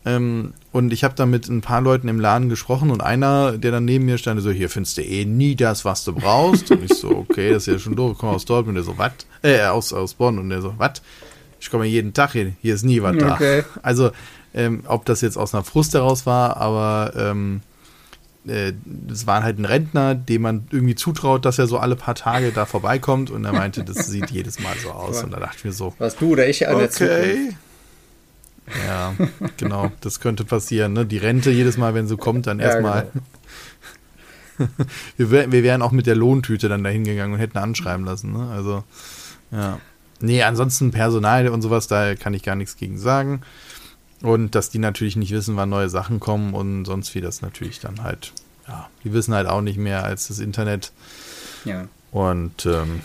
Ähm, 0.06 0.54
und 0.72 0.92
ich 0.94 1.04
habe 1.04 1.14
da 1.14 1.26
mit 1.26 1.48
ein 1.48 1.60
paar 1.60 1.82
Leuten 1.82 2.08
im 2.08 2.20
Laden 2.20 2.48
gesprochen 2.48 2.90
und 2.90 3.02
einer, 3.02 3.58
der 3.58 3.70
dann 3.70 3.84
neben 3.84 4.06
mir 4.06 4.16
stand, 4.16 4.40
so, 4.40 4.50
hier 4.50 4.70
findest 4.70 4.96
du 4.96 5.02
eh 5.02 5.26
nie 5.26 5.56
das, 5.56 5.84
was 5.84 6.04
du 6.04 6.14
brauchst. 6.14 6.70
Und 6.70 6.82
ich 6.84 6.94
so, 6.96 7.10
okay, 7.28 7.52
das 7.52 7.66
ist 7.66 7.72
ja 7.72 7.78
schon 7.78 7.96
doof, 7.96 8.12
ich 8.12 8.18
komme 8.18 8.32
aus 8.32 8.46
Dortmund. 8.46 8.78
Und 8.78 8.84
der 8.86 8.94
so, 8.94 8.98
was? 8.98 9.12
Äh, 9.42 9.62
aus, 9.66 9.92
aus 9.92 10.14
Bonn. 10.14 10.38
Und 10.38 10.48
der 10.50 10.62
so, 10.62 10.72
was? 10.78 11.02
Ich 11.60 11.70
komme 11.70 11.84
jeden 11.84 12.14
Tag 12.14 12.32
hin, 12.32 12.56
hier 12.62 12.74
ist 12.74 12.82
nie 12.84 13.02
was 13.02 13.16
da. 13.18 13.34
Okay. 13.34 13.64
Also, 13.82 14.10
ähm, 14.54 14.82
ob 14.86 15.04
das 15.04 15.20
jetzt 15.20 15.36
aus 15.36 15.54
einer 15.54 15.64
Frust 15.64 15.92
heraus 15.92 16.24
war, 16.24 16.56
aber 16.56 17.12
ähm, 17.14 17.60
äh, 18.46 18.72
das 18.84 19.26
war 19.26 19.42
halt 19.42 19.58
ein 19.58 19.64
Rentner, 19.64 20.14
dem 20.14 20.42
man 20.42 20.66
irgendwie 20.70 20.94
zutraut, 20.94 21.44
dass 21.44 21.58
er 21.58 21.66
so 21.66 21.78
alle 21.78 21.96
paar 21.96 22.14
Tage 22.14 22.52
da 22.52 22.66
vorbeikommt 22.66 23.30
und 23.30 23.44
er 23.44 23.52
meinte, 23.52 23.84
das 23.84 24.06
sieht 24.06 24.30
jedes 24.30 24.60
Mal 24.60 24.74
so 24.82 24.90
aus. 24.90 25.22
Und 25.22 25.32
da 25.32 25.40
dachte 25.40 25.56
ich 25.58 25.64
mir 25.64 25.72
so, 25.72 25.94
was 25.98 26.16
du 26.16 26.32
oder 26.32 26.48
ich 26.48 26.66
an 26.68 26.78
der 26.78 26.90
Zukunft. 26.90 27.20
okay. 27.20 27.56
Ja, 28.86 29.14
genau, 29.56 29.90
das 30.00 30.20
könnte 30.20 30.44
passieren. 30.44 30.92
Ne? 30.92 31.04
Die 31.04 31.18
Rente 31.18 31.50
jedes 31.50 31.76
Mal, 31.76 31.94
wenn 31.94 32.06
sie 32.06 32.16
kommt, 32.16 32.46
dann 32.46 32.60
Ja, 32.60 32.66
erstmal. 32.66 33.08
wir, 35.16 35.30
wär, 35.30 35.52
wir 35.52 35.62
wären 35.62 35.82
auch 35.82 35.92
mit 35.92 36.06
der 36.06 36.14
Lohntüte 36.14 36.68
dann 36.68 36.84
dahin 36.84 37.04
gegangen 37.04 37.34
und 37.34 37.40
hätten 37.40 37.58
anschreiben 37.58 38.04
lassen. 38.04 38.32
Ne? 38.32 38.50
Also, 38.50 38.84
ja. 39.50 39.80
Nee, 40.20 40.42
ansonsten 40.42 40.90
Personal 40.90 41.48
und 41.48 41.62
sowas, 41.62 41.86
da 41.88 42.14
kann 42.14 42.34
ich 42.34 42.42
gar 42.42 42.54
nichts 42.54 42.76
gegen 42.76 42.98
sagen. 42.98 43.40
Und 44.22 44.54
dass 44.54 44.68
die 44.70 44.78
natürlich 44.78 45.16
nicht 45.16 45.32
wissen, 45.32 45.56
wann 45.56 45.70
neue 45.70 45.88
Sachen 45.88 46.20
kommen 46.20 46.52
und 46.54 46.84
sonst 46.84 47.14
wie 47.14 47.20
das 47.22 47.40
natürlich 47.42 47.80
dann 47.80 48.02
halt, 48.02 48.32
ja, 48.68 48.88
die 49.04 49.12
wissen 49.14 49.32
halt 49.34 49.46
auch 49.48 49.62
nicht 49.62 49.78
mehr 49.78 50.04
als 50.04 50.28
das 50.28 50.38
Internet. 50.40 50.92
Ja. 51.64 51.86
Und 52.12 52.66
ähm, 52.66 53.00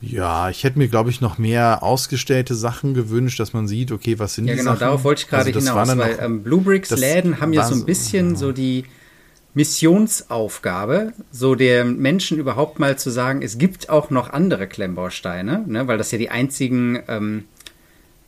ja, 0.00 0.48
ich 0.48 0.64
hätte 0.64 0.78
mir, 0.78 0.88
glaube 0.88 1.10
ich, 1.10 1.20
noch 1.20 1.38
mehr 1.38 1.82
ausgestellte 1.82 2.54
Sachen 2.54 2.94
gewünscht, 2.94 3.40
dass 3.40 3.52
man 3.52 3.66
sieht, 3.68 3.90
okay, 3.92 4.18
was 4.18 4.34
sind 4.34 4.46
Ja, 4.46 4.52
die 4.54 4.58
genau, 4.60 4.70
Sachen. 4.72 4.80
darauf 4.80 5.04
wollte 5.04 5.22
ich 5.22 5.28
gerade 5.28 5.46
Also 5.46 5.52
das 5.52 5.64
hinaus, 5.68 5.88
weil 5.88 5.96
noch- 6.14 6.22
ähm, 6.22 6.42
Bluebricks 6.42 6.90
Läden 6.90 7.40
haben 7.40 7.52
ja 7.52 7.66
so 7.66 7.74
ein 7.74 7.80
so- 7.80 7.86
bisschen 7.86 8.36
so 8.36 8.52
die 8.52 8.84
Missionsaufgabe, 9.54 11.12
so 11.32 11.54
der 11.54 11.84
Menschen 11.84 12.38
überhaupt 12.38 12.78
mal 12.78 12.96
zu 12.98 13.10
sagen, 13.10 13.42
es 13.42 13.58
gibt 13.58 13.88
auch 13.90 14.10
noch 14.10 14.30
andere 14.30 14.66
Klemmbausteine, 14.66 15.64
ne, 15.66 15.86
weil 15.88 15.98
das 15.98 16.10
ja 16.12 16.18
die 16.18 16.30
einzigen, 16.30 17.00
ähm, 17.08 17.44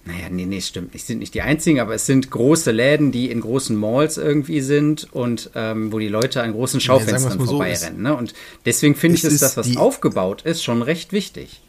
naja, 0.04 0.30
nee, 0.30 0.46
nee, 0.46 0.60
stimmt, 0.60 0.94
nicht, 0.94 1.06
sind 1.06 1.18
nicht 1.18 1.34
die 1.34 1.42
einzigen, 1.42 1.78
aber 1.78 1.94
es 1.94 2.06
sind 2.06 2.30
große 2.30 2.70
Läden, 2.70 3.12
die 3.12 3.30
in 3.30 3.42
großen 3.42 3.76
Malls 3.76 4.16
irgendwie 4.16 4.62
sind 4.62 5.12
und 5.12 5.50
ähm, 5.54 5.92
wo 5.92 5.98
die 5.98 6.08
Leute 6.08 6.42
an 6.42 6.52
großen 6.52 6.80
Schaufenstern 6.80 7.38
so, 7.38 7.44
vorbeirennen. 7.44 8.02
ne? 8.02 8.16
Und 8.16 8.32
deswegen 8.64 8.94
finde 8.94 9.18
ich, 9.18 9.24
es 9.24 9.34
ist 9.34 9.42
das, 9.42 9.56
was 9.58 9.76
aufgebaut 9.76 10.42
ist, 10.42 10.64
schon 10.64 10.80
recht 10.80 11.12
wichtig. 11.12 11.60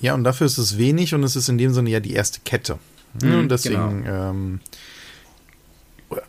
Ja, 0.00 0.14
und 0.14 0.24
dafür 0.24 0.46
ist 0.46 0.58
es 0.58 0.78
wenig 0.78 1.14
und 1.14 1.22
es 1.22 1.36
ist 1.36 1.48
in 1.48 1.58
dem 1.58 1.74
Sinne 1.74 1.90
ja 1.90 2.00
die 2.00 2.14
erste 2.14 2.40
Kette. 2.44 2.78
Mhm, 3.22 3.38
und 3.40 3.48
deswegen, 3.50 4.04
ähm, 4.06 4.60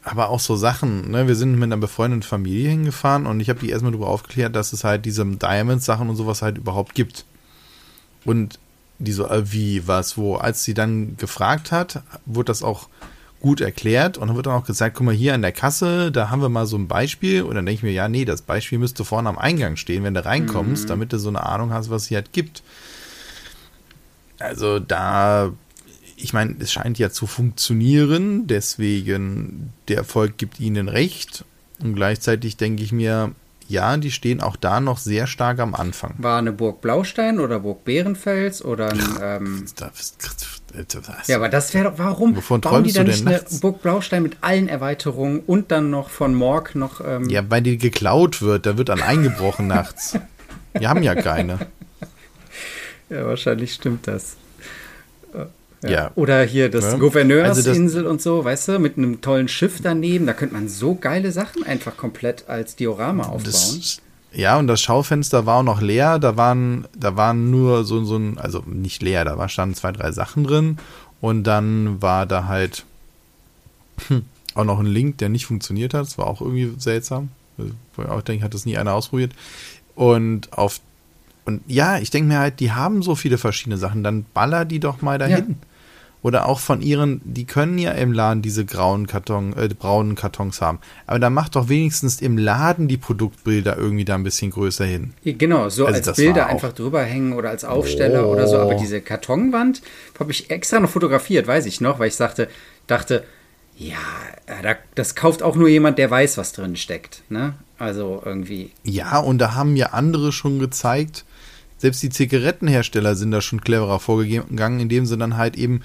aber 0.04 0.30
auch 0.30 0.40
so 0.40 0.56
Sachen, 0.56 1.10
ne? 1.10 1.28
Wir 1.28 1.36
sind 1.36 1.54
mit 1.54 1.64
einer 1.64 1.78
befreundeten 1.78 2.24
Familie 2.24 2.70
hingefahren 2.70 3.26
und 3.26 3.40
ich 3.40 3.50
habe 3.50 3.60
die 3.60 3.70
erstmal 3.70 3.92
darüber 3.94 4.08
aufgeklärt, 4.10 4.56
dass 4.56 4.74
es 4.74 4.84
halt 4.84 5.06
diese 5.06 5.26
Diamond-Sachen 5.26 6.10
und 6.10 6.16
sowas 6.18 6.42
halt 6.42 6.58
überhaupt 6.58 6.96
gibt. 6.96 7.26
Und 8.26 8.60
die 9.04 9.12
so, 9.12 9.28
äh, 9.28 9.52
wie, 9.52 9.88
was, 9.88 10.18
wo. 10.18 10.36
Als 10.36 10.64
sie 10.64 10.74
dann 10.74 11.18
gefragt 11.18 11.72
hat, 11.72 12.04
wurde 12.26 12.48
das 12.48 12.64
auch 12.64 12.90
gut 13.40 13.60
erklärt 13.60 14.18
und 14.18 14.28
dann 14.28 14.38
wird 14.38 14.46
dann 14.46 14.54
auch 14.54 14.66
gesagt, 14.66 14.96
guck 14.96 15.06
mal, 15.06 15.14
hier 15.14 15.34
an 15.34 15.42
der 15.42 15.52
Kasse, 15.52 16.14
da 16.14 16.30
haben 16.30 16.42
wir 16.42 16.48
mal 16.48 16.66
so 16.66 16.78
ein 16.78 16.88
Beispiel 16.88 17.44
und 17.44 17.56
dann 17.56 17.66
denke 17.66 17.80
ich 17.80 17.84
mir, 17.84 17.92
ja, 17.92 18.08
nee, 18.08 18.24
das 18.24 18.42
Beispiel 18.42 18.80
müsste 18.80 19.04
vorne 19.04 19.28
am 19.28 19.38
Eingang 19.38 19.76
stehen, 19.76 20.04
wenn 20.04 20.14
du 20.14 20.24
reinkommst, 20.24 20.90
damit 20.90 21.12
du 21.12 21.20
so 21.20 21.28
eine 21.28 21.46
Ahnung 21.46 21.74
hast, 21.74 21.90
was 21.90 22.06
sie 22.06 22.16
halt 22.16 22.32
gibt. 22.32 22.64
Also 24.40 24.80
da, 24.80 25.52
ich 26.16 26.32
meine, 26.32 26.56
es 26.60 26.72
scheint 26.72 26.98
ja 27.00 27.10
zu 27.10 27.28
funktionieren, 27.28 28.48
deswegen 28.48 29.74
der 29.90 29.98
Erfolg 29.98 30.38
gibt 30.38 30.62
ihnen 30.62 30.88
recht. 30.88 31.44
Und 31.82 31.96
gleichzeitig 31.96 32.56
denke 32.56 32.82
ich 32.82 32.94
mir, 32.94 33.32
ja, 33.74 33.98
die 33.98 34.12
stehen 34.12 34.40
auch 34.40 34.56
da 34.56 34.80
noch 34.80 34.98
sehr 35.00 35.28
stark 35.28 35.60
am 35.60 35.74
Anfang. 35.76 36.14
War 36.20 36.38
eine 36.38 36.52
Burg 36.54 36.80
Blaustein 36.82 37.40
oder 37.40 37.60
Burg 37.60 37.84
Bärenfels 37.84 38.64
oder 38.64 38.92
ein, 38.92 39.02
ähm, 39.22 39.66
Ja, 41.28 41.36
aber 41.38 41.50
das 41.50 41.74
wäre 41.74 41.86
doch, 41.92 41.98
warum 41.98 42.36
Wovon 42.36 42.62
bauen 42.62 42.84
die 42.84 42.92
träumst 42.92 42.98
dann 42.98 43.06
du 43.06 43.12
nicht 43.12 43.28
eine 43.28 43.38
nachts? 43.38 43.60
Burg 43.60 43.82
Blaustein 43.82 44.24
mit 44.24 44.38
allen 44.42 44.68
Erweiterungen 44.68 45.40
und 45.40 45.72
dann 45.72 45.90
noch 45.90 46.10
von 46.10 46.34
Morg 46.36 46.76
noch, 46.76 47.02
ähm, 47.06 47.30
Ja, 47.30 47.44
weil 47.50 47.62
die 47.62 47.78
geklaut 47.78 48.42
wird, 48.42 48.66
da 48.66 48.78
wird 48.78 48.90
dann 48.90 49.02
eingebrochen 49.02 49.68
nachts. 49.68 50.18
Wir 50.74 50.90
haben 50.90 51.04
ja 51.04 51.16
keine. 51.16 51.60
ja, 53.10 53.26
wahrscheinlich 53.26 53.74
stimmt 53.74 54.08
das. 54.08 54.38
Ja. 55.92 56.12
Oder 56.16 56.44
hier 56.44 56.70
das 56.70 56.86
Ja. 56.86 56.98
Gouverneursinsel 56.98 58.06
und 58.06 58.22
so, 58.22 58.44
weißt 58.44 58.70
du, 58.70 58.80
mit 58.80 58.98
einem 58.98 59.22
tollen 59.22 59.48
Schiff 59.48 59.82
daneben, 59.82 60.26
da 60.26 60.34
könnte 60.34 60.54
man 60.54 60.70
so 60.70 60.96
geile 60.96 61.32
Sachen 61.32 61.64
einfach 61.64 61.98
komplett 61.98 62.48
als 62.48 62.76
Diorama 62.76 63.24
aufbauen. 63.24 63.44
Das, 63.46 64.00
ja, 64.32 64.58
und 64.58 64.68
das 64.68 64.82
Schaufenster 64.82 65.46
war 65.46 65.58
auch 65.60 65.64
noch 65.64 65.82
leer. 65.82 66.18
Da 66.20 66.38
waren, 66.38 66.88
da 66.98 67.16
waren 67.16 67.52
nur 67.52 67.84
so, 67.84 68.04
so 68.04 68.18
ein, 68.18 68.38
also 68.38 68.64
nicht 68.66 69.02
leer, 69.02 69.26
da 69.26 69.38
war, 69.38 69.50
standen 69.50 69.76
zwei, 69.76 69.92
drei 69.92 70.12
Sachen 70.12 70.44
drin. 70.44 70.78
Und 71.22 71.44
dann 71.44 72.02
war 72.02 72.26
da 72.26 72.48
halt 72.48 72.86
auch 74.56 74.66
noch 74.66 74.80
ein 74.80 74.86
Link, 74.88 75.20
der 75.20 75.30
nicht 75.30 75.46
funktioniert 75.46 75.94
hat. 75.94 76.02
Das 76.02 76.18
war 76.18 76.28
auch 76.28 76.42
irgendwie 76.42 76.74
seltsam. 76.78 77.30
Wo 77.58 78.02
ich 78.02 78.10
auch 78.10 78.24
denke, 78.24 78.44
hat 78.44 78.54
das 78.54 78.66
nie 78.66 78.78
einer 78.78 78.94
ausprobiert. 78.94 79.34
Und 79.96 80.52
auf, 80.54 80.80
und 81.46 81.62
ja, 81.68 82.00
ich 82.00 82.10
denke 82.10 82.30
mir 82.30 82.40
halt, 82.40 82.60
die 82.60 82.72
haben 82.72 83.04
so 83.04 83.14
viele 83.16 83.38
verschiedene 83.38 83.78
Sachen. 83.78 84.04
Dann 84.04 84.26
baller 84.34 84.66
die 84.66 84.80
doch 84.80 85.02
mal 85.02 85.20
dahin. 85.20 85.58
Oder 86.24 86.48
auch 86.48 86.60
von 86.60 86.82
ihren, 86.82 87.20
die 87.26 87.44
können 87.46 87.78
ja 87.78 87.92
im 87.92 88.14
Laden 88.14 88.42
diese 88.42 88.64
grauen 88.66 89.08
Karton, 89.08 89.54
äh, 89.58 89.68
braunen 89.68 90.16
Kartons 90.16 90.62
haben. 90.62 90.80
Aber 91.06 91.20
dann 91.20 91.34
macht 91.34 91.56
doch 91.58 91.68
wenigstens 91.70 92.22
im 92.22 92.38
Laden 92.38 92.88
die 92.88 92.98
Produktbilder 92.98 93.78
irgendwie 93.78 94.06
da 94.06 94.16
ein 94.16 94.24
bisschen 94.24 94.50
größer 94.50 94.86
hin. 94.86 95.14
Genau, 95.26 95.68
so 95.70 95.86
Also 95.86 96.10
als 96.10 96.16
Bilder 96.18 96.48
einfach 96.48 96.72
drüber 96.74 97.04
hängen 97.04 97.34
oder 97.34 97.50
als 97.50 97.66
Aufsteller 97.66 98.30
oder 98.30 98.48
so. 98.48 98.58
Aber 98.58 98.76
diese 98.76 99.02
Kartonwand 99.02 99.82
habe 100.18 100.32
ich 100.32 100.50
extra 100.50 100.80
noch 100.80 100.90
fotografiert, 100.90 101.46
weiß 101.46 101.66
ich 101.66 101.82
noch, 101.82 102.00
weil 102.00 102.08
ich 102.08 102.16
sagte, 102.16 102.48
dachte, 102.88 103.26
ja, 103.78 103.98
da- 104.62 104.76
das 104.96 105.16
kauft 105.16 105.44
auch 105.44 105.56
nur 105.58 105.68
jemand, 105.68 105.98
der 105.98 106.10
weiß, 106.10 106.38
was 106.38 106.54
drin 106.54 106.76
steckt. 106.78 107.24
Ne? 107.30 107.56
Also 107.78 108.22
irgendwie. 108.24 108.72
Ja, 108.84 109.18
und 109.20 109.40
da 109.40 109.56
haben 109.56 109.76
ja 109.76 109.88
andere 109.88 110.32
schon 110.32 110.60
gezeigt, 110.60 111.26
selbst 111.80 112.02
die 112.02 112.10
Zigarettenhersteller 112.10 113.16
sind 113.16 113.32
da 113.32 113.42
schon 113.42 113.60
cleverer 113.60 114.00
vorgegangen, 114.00 114.80
indem 114.80 115.06
sie 115.06 115.18
dann 115.18 115.36
halt 115.36 115.58
eben 115.58 115.82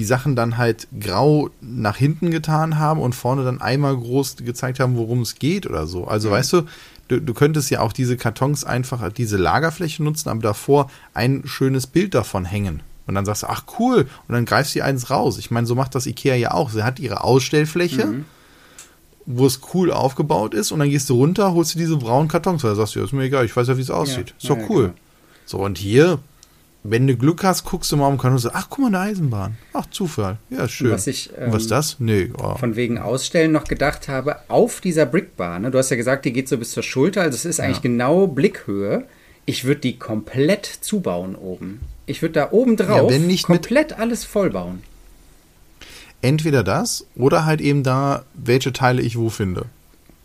die 0.00 0.06
Sachen 0.06 0.34
dann 0.34 0.56
halt 0.56 0.88
grau 0.98 1.50
nach 1.60 1.96
hinten 1.96 2.30
getan 2.30 2.78
haben 2.78 3.02
und 3.02 3.14
vorne 3.14 3.44
dann 3.44 3.60
einmal 3.60 3.94
groß 3.94 4.36
gezeigt 4.36 4.80
haben, 4.80 4.96
worum 4.96 5.20
es 5.20 5.34
geht 5.34 5.66
oder 5.66 5.86
so. 5.86 6.06
Also 6.06 6.30
weißt 6.30 6.54
du, 6.54 6.62
du, 7.08 7.20
du 7.20 7.34
könntest 7.34 7.68
ja 7.68 7.80
auch 7.80 7.92
diese 7.92 8.16
Kartons 8.16 8.64
einfach, 8.64 9.12
diese 9.12 9.36
Lagerfläche 9.36 10.02
nutzen, 10.02 10.30
aber 10.30 10.40
davor 10.40 10.90
ein 11.12 11.42
schönes 11.44 11.86
Bild 11.86 12.14
davon 12.14 12.46
hängen. 12.46 12.80
Und 13.06 13.14
dann 13.14 13.26
sagst 13.26 13.42
du, 13.42 13.48
ach 13.48 13.64
cool, 13.78 14.08
und 14.26 14.32
dann 14.32 14.46
greifst 14.46 14.74
du 14.74 14.82
eins 14.82 15.10
raus. 15.10 15.36
Ich 15.36 15.50
meine, 15.50 15.66
so 15.66 15.74
macht 15.74 15.94
das 15.94 16.06
Ikea 16.06 16.34
ja 16.34 16.52
auch. 16.52 16.70
Sie 16.70 16.82
hat 16.82 16.98
ihre 16.98 17.22
Ausstellfläche, 17.22 18.24
wo 19.26 19.44
es 19.44 19.60
cool 19.74 19.92
aufgebaut 19.92 20.54
ist, 20.54 20.72
und 20.72 20.78
dann 20.78 20.88
gehst 20.88 21.10
du 21.10 21.16
runter, 21.16 21.52
holst 21.52 21.74
du 21.74 21.78
diese 21.78 21.98
braunen 21.98 22.28
Kartons, 22.28 22.64
weil 22.64 22.70
du 22.70 22.76
sagst, 22.76 22.94
ja, 22.94 23.04
ist 23.04 23.12
mir 23.12 23.24
egal, 23.24 23.44
ich 23.44 23.54
weiß 23.54 23.68
ja, 23.68 23.76
wie 23.76 23.82
es 23.82 23.90
aussieht. 23.90 24.32
ist 24.38 24.48
ja, 24.48 24.54
doch 24.54 24.62
ja, 24.62 24.66
cool. 24.70 24.82
genau. 24.84 24.94
So, 25.44 25.58
und 25.58 25.76
hier, 25.76 26.20
wenn 26.82 27.06
du 27.06 27.16
Glück 27.16 27.44
hast, 27.44 27.64
guckst 27.64 27.92
du 27.92 27.96
mal 27.96 28.08
am 28.08 28.16
Kanal 28.16 28.36
und 28.36 28.38
sagst, 28.38 28.56
ach, 28.56 28.68
guck 28.70 28.78
mal, 28.78 28.86
eine 28.86 29.00
Eisenbahn. 29.00 29.56
Ach, 29.72 29.86
Zufall. 29.90 30.38
Ja, 30.48 30.66
schön. 30.66 30.90
Was 30.90 31.06
ich, 31.06 31.30
und 31.36 31.52
was 31.52 31.62
ist 31.62 31.70
ähm, 31.70 31.76
das? 31.76 31.96
Nee, 31.98 32.30
oh. 32.38 32.56
von 32.56 32.76
wegen 32.76 32.98
Ausstellen 32.98 33.52
noch 33.52 33.64
gedacht 33.64 34.08
habe, 34.08 34.36
auf 34.48 34.80
dieser 34.80 35.06
Brickbar, 35.06 35.58
ne? 35.58 35.70
du 35.70 35.78
hast 35.78 35.90
ja 35.90 35.96
gesagt, 35.96 36.24
die 36.24 36.32
geht 36.32 36.48
so 36.48 36.56
bis 36.56 36.72
zur 36.72 36.82
Schulter, 36.82 37.22
also 37.22 37.36
es 37.36 37.44
ist 37.44 37.60
eigentlich 37.60 37.82
genau 37.82 38.26
Blickhöhe. 38.26 39.04
Ich 39.46 39.64
würde 39.64 39.80
die 39.80 39.98
komplett 39.98 40.66
zubauen 40.66 41.34
oben. 41.34 41.80
Ich 42.06 42.22
würde 42.22 42.34
da 42.34 42.52
oben 42.52 42.76
drauf 42.76 43.10
Ja, 43.12 43.36
komplett 43.42 43.98
alles 43.98 44.24
vollbauen. 44.24 44.82
entweder 46.22 46.62
das 46.62 47.06
oder 47.16 47.44
halt 47.46 47.60
eben 47.60 47.82
da, 47.82 48.24
welche 48.34 48.72
Teile 48.72 49.02
ich 49.02 49.18
wo 49.18 49.28
finde. 49.28 49.66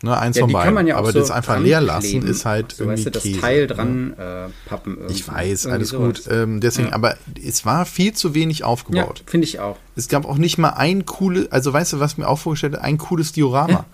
Ne, 0.06 0.16
eins 0.16 0.38
ja, 0.38 0.44
von 0.44 0.54
beiden. 0.54 0.66
Kann 0.66 0.74
man 0.76 0.86
ja 0.86 0.98
Aber 0.98 1.12
so 1.12 1.18
das 1.18 1.32
einfach 1.32 1.60
leer 1.60 1.82
lassen 1.82 2.22
ist 2.28 2.46
halt 2.46 2.74
so, 2.74 2.84
irgendwie 2.84 2.98
weißt 3.00 3.06
du, 3.08 3.10
das 3.10 3.24
Käse, 3.24 3.42
Teil 3.42 3.62
ne? 3.62 3.68
dran 3.68 4.08
ne? 4.10 4.50
äh, 4.50 4.70
pappen. 4.70 4.98
Irgendwie. 4.98 5.14
Ich 5.16 5.28
weiß, 5.28 5.66
alles 5.66 5.90
sowas. 5.90 6.26
gut. 6.26 6.32
Ähm, 6.32 6.62
deswegen, 6.62 6.90
ja. 6.90 6.94
aber 6.94 7.16
es 7.44 7.66
war 7.66 7.88
viel 7.88 8.14
zu 8.14 8.36
wenig 8.36 8.64
aufgebaut. 8.64 9.24
Ja, 9.26 9.32
finde 9.32 9.46
ich 9.46 9.60
auch. 9.60 9.78
Es 9.96 10.08
gab 10.08 10.26
auch 10.26 10.38
nicht 10.38 10.60
mal 10.60 10.70
ein 10.70 11.08
cooles, 11.08 11.52
also 11.52 11.74
weißt 11.74 11.94
du, 11.94 12.00
was 12.00 12.20
mir 12.20 12.28
auch 12.28 12.38
vorgestellt 12.38 12.74
hat, 12.74 12.82
ein 12.82 13.00
cooles 13.00 13.32
Diorama. 13.32 13.86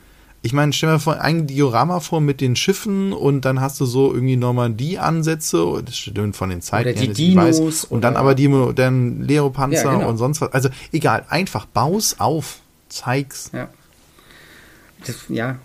Ich 0.41 0.51
meine, 0.51 0.73
stell 0.73 0.91
mir 0.91 0.99
vor, 0.99 1.21
ein 1.21 1.47
Diorama 1.47 2.01
vor 2.01 2.19
mit 2.19 2.41
den 2.41 2.57
Schiffen 2.57 3.13
und 3.13 3.45
dann 3.45 3.61
hast 3.61 3.79
du 3.79 3.85
so 3.85 4.13
irgendwie 4.13 4.35
Normandie-Ansätze, 4.35 5.81
das 5.85 5.95
stimmt 5.95 6.35
von 6.35 6.49
den 6.49 6.61
Zeiten 6.61 6.89
oder 6.89 6.99
die 6.99 7.13
Dinos 7.13 7.61
weiß, 7.61 7.85
und 7.85 8.01
dann 8.01 8.17
aber 8.17 8.35
die 8.35 8.51
dann 8.75 9.21
Leopanzer 9.21 9.85
ja, 9.85 9.93
genau. 9.93 10.09
und 10.09 10.17
sonst 10.17 10.41
was. 10.41 10.51
Also 10.51 10.67
egal, 10.91 11.23
einfach 11.29 11.67
baus 11.67 12.15
auf, 12.17 12.57
zeig's. 12.89 13.51
Ja. 13.53 13.69
Das, 15.05 15.25
ja, 15.29 15.57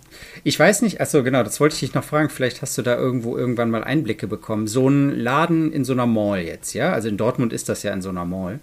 ich 0.44 0.58
weiß 0.58 0.82
nicht, 0.82 1.00
achso, 1.00 1.22
genau, 1.22 1.42
das 1.42 1.60
wollte 1.60 1.74
ich 1.74 1.80
dich 1.80 1.94
noch 1.94 2.04
fragen. 2.04 2.30
Vielleicht 2.30 2.62
hast 2.62 2.76
du 2.78 2.82
da 2.82 2.96
irgendwo 2.96 3.36
irgendwann 3.36 3.70
mal 3.70 3.84
Einblicke 3.84 4.26
bekommen. 4.26 4.66
So 4.66 4.88
ein 4.88 5.10
Laden 5.10 5.72
in 5.72 5.84
so 5.84 5.92
einer 5.92 6.06
Mall 6.06 6.42
jetzt, 6.42 6.72
ja? 6.72 6.92
Also 6.92 7.08
in 7.08 7.16
Dortmund 7.16 7.52
ist 7.52 7.68
das 7.68 7.82
ja 7.82 7.92
in 7.92 8.00
so 8.00 8.08
einer 8.08 8.24
Mall. 8.24 8.60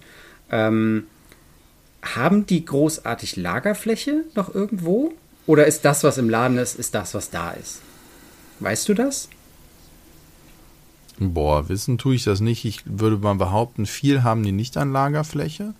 Ähm, 0.50 1.04
haben 2.02 2.46
die 2.46 2.64
großartig 2.64 3.36
Lagerfläche 3.36 4.24
noch 4.34 4.54
irgendwo? 4.54 5.12
Oder 5.46 5.66
ist 5.66 5.84
das, 5.84 6.04
was 6.04 6.18
im 6.18 6.28
Laden 6.28 6.58
ist, 6.58 6.78
ist 6.78 6.94
das, 6.94 7.14
was 7.14 7.30
da 7.30 7.52
ist? 7.52 7.80
Weißt 8.60 8.88
du 8.88 8.94
das? 8.94 9.28
Boah, 11.18 11.68
wissen 11.68 11.98
tue 11.98 12.16
ich 12.16 12.24
das 12.24 12.40
nicht. 12.40 12.64
Ich 12.64 12.82
würde 12.84 13.16
mal 13.16 13.34
behaupten, 13.34 13.86
viel 13.86 14.22
haben 14.22 14.42
die 14.42 14.52
nicht 14.52 14.76
an 14.76 14.92
Lagerfläche. 14.92 15.74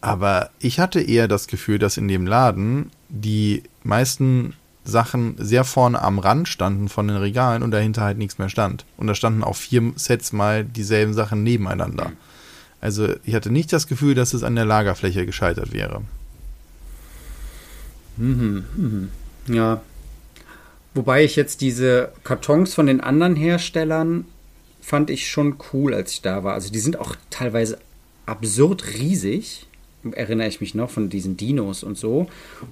Aber 0.00 0.50
ich 0.58 0.80
hatte 0.80 1.00
eher 1.00 1.28
das 1.28 1.46
Gefühl, 1.46 1.78
dass 1.78 1.96
in 1.96 2.08
dem 2.08 2.26
Laden 2.26 2.90
die 3.10 3.62
meisten 3.82 4.54
Sachen 4.84 5.34
sehr 5.38 5.64
vorne 5.64 6.00
am 6.00 6.18
Rand 6.18 6.48
standen 6.48 6.88
von 6.88 7.06
den 7.08 7.16
Regalen 7.16 7.62
und 7.62 7.70
dahinter 7.70 8.02
halt 8.02 8.18
nichts 8.18 8.38
mehr 8.38 8.48
stand. 8.48 8.84
Und 8.96 9.06
da 9.06 9.14
standen 9.14 9.44
auch 9.44 9.56
vier 9.56 9.92
Sets 9.96 10.32
mal 10.32 10.64
dieselben 10.64 11.12
Sachen 11.12 11.42
nebeneinander. 11.42 12.12
Also 12.80 13.14
ich 13.24 13.34
hatte 13.34 13.50
nicht 13.50 13.72
das 13.72 13.86
Gefühl, 13.86 14.14
dass 14.14 14.32
es 14.32 14.42
an 14.42 14.56
der 14.56 14.64
Lagerfläche 14.64 15.26
gescheitert 15.26 15.72
wäre. 15.72 16.02
Mhm, 18.16 18.64
mhm. 18.76 19.08
Ja. 19.54 19.82
Wobei 20.94 21.24
ich 21.24 21.36
jetzt 21.36 21.60
diese 21.60 22.12
Kartons 22.24 22.74
von 22.74 22.86
den 22.86 23.00
anderen 23.00 23.36
Herstellern 23.36 24.24
fand 24.80 25.10
ich 25.10 25.30
schon 25.30 25.56
cool, 25.72 25.94
als 25.94 26.12
ich 26.12 26.22
da 26.22 26.42
war. 26.42 26.54
Also 26.54 26.72
die 26.72 26.80
sind 26.80 26.98
auch 26.98 27.16
teilweise 27.28 27.78
absurd 28.26 28.86
riesig 28.94 29.66
erinnere 30.12 30.48
ich 30.48 30.60
mich 30.60 30.74
noch, 30.74 30.90
von 30.90 31.08
diesen 31.10 31.36
Dinos 31.36 31.82
und 31.82 31.98
so. 31.98 32.28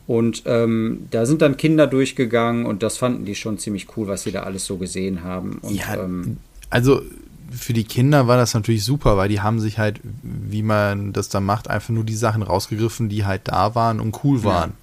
Und 0.07 0.43
ähm, 0.47 1.07
da 1.11 1.27
sind 1.27 1.43
dann 1.43 1.57
Kinder 1.57 1.87
durchgegangen 1.87 2.67
und 2.67 2.83
das 2.83 2.99
fanden 2.99 3.25
die 3.25 3.35
schon 3.35 3.59
ziemlich 3.59 3.87
cool, 3.97 4.09
was 4.09 4.23
sie 4.23 4.33
da 4.33 4.43
alles 4.43 4.65
so 4.65 4.77
gesehen 4.77 5.23
haben. 5.23 5.59
Und, 5.63 5.75
ja, 5.75 5.95
ähm, 6.03 6.39
also 6.71 7.03
für 7.51 7.73
die 7.73 7.85
Kinder 7.85 8.27
war 8.27 8.37
das 8.37 8.55
natürlich 8.55 8.85
super, 8.85 9.17
weil 9.17 9.29
die 9.29 9.41
haben 9.41 9.61
sich 9.61 9.79
halt, 9.79 10.01
wie 10.23 10.63
man 10.63 11.13
das 11.13 11.29
dann 11.29 11.45
macht, 11.45 11.69
einfach 11.69 11.91
nur 11.91 12.05
die 12.05 12.15
Sachen 12.15 12.43
rausgegriffen, 12.43 13.09
die 13.09 13.25
halt 13.25 13.43
da 13.45 13.75
waren 13.75 14.01
und 14.01 14.23
cool 14.25 14.45
waren. 14.45 14.71
Ja. 14.71 14.77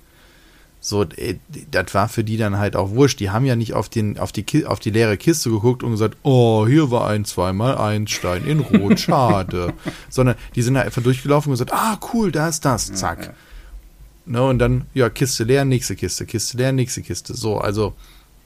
So, 0.86 1.02
äh, 1.02 1.38
das 1.71 1.95
war 1.95 2.08
für 2.08 2.24
die 2.24 2.38
dann 2.38 2.60
halt 2.60 2.76
auch 2.76 2.91
wurscht. 2.91 3.19
Die 3.19 3.32
haben 3.32 3.43
ja 3.43 3.56
nicht 3.56 3.74
auf, 3.74 3.89
den, 3.89 4.19
auf, 4.19 4.32
die, 4.32 4.67
auf 4.67 4.80
die 4.80 4.91
leere 4.91 5.17
Kiste 5.17 5.50
geguckt 5.50 5.82
und 5.82 5.89
gesagt, 5.89 6.15
oh, 6.21 6.67
hier 6.67 6.91
war 6.91 7.08
ein 7.08 7.26
2x1 7.26 8.08
Stein 8.08 8.45
in 8.45 8.60
Rot, 8.60 9.00
schade. 9.00 9.74
Sondern 10.10 10.36
die 10.54 10.62
sind 10.62 10.78
halt 10.78 10.86
einfach 10.86 11.02
durchgelaufen 11.02 11.50
und 11.50 11.54
gesagt, 11.56 11.74
ah, 11.74 12.00
cool, 12.13 12.32
da 12.32 12.48
ist 12.48 12.65
das, 12.65 12.93
zack. 12.93 13.34
Ne, 14.28 14.43
und 14.43 14.60
dann, 14.60 14.86
ja, 14.93 15.10
Kiste 15.10 15.43
leer, 15.43 15.65
nächste 15.65 15.95
Kiste, 15.95 16.28
Kiste 16.28 16.58
leer, 16.58 16.71
nächste 16.71 17.02
Kiste. 17.02 17.34
So, 17.34 17.58
also, 17.58 17.95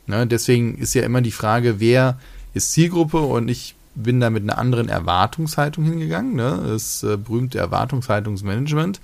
ne, 0.07 0.25
deswegen 0.25 0.77
ist 0.77 0.93
ja 0.93 1.03
immer 1.03 1.19
die 1.19 1.31
Frage, 1.31 1.81
wer 1.81 2.19
ist 2.53 2.71
Zielgruppe 2.71 3.19
und 3.19 3.49
ich 3.49 3.75
bin 3.95 4.21
da 4.21 4.29
mit 4.29 4.43
einer 4.43 4.57
anderen 4.57 4.87
Erwartungshaltung 4.87 5.83
hingegangen, 5.83 6.35
ne, 6.35 6.67
das 6.69 7.03
äh, 7.03 7.17
berühmte 7.17 7.57
Erwartungshaltungsmanagement 7.57 9.01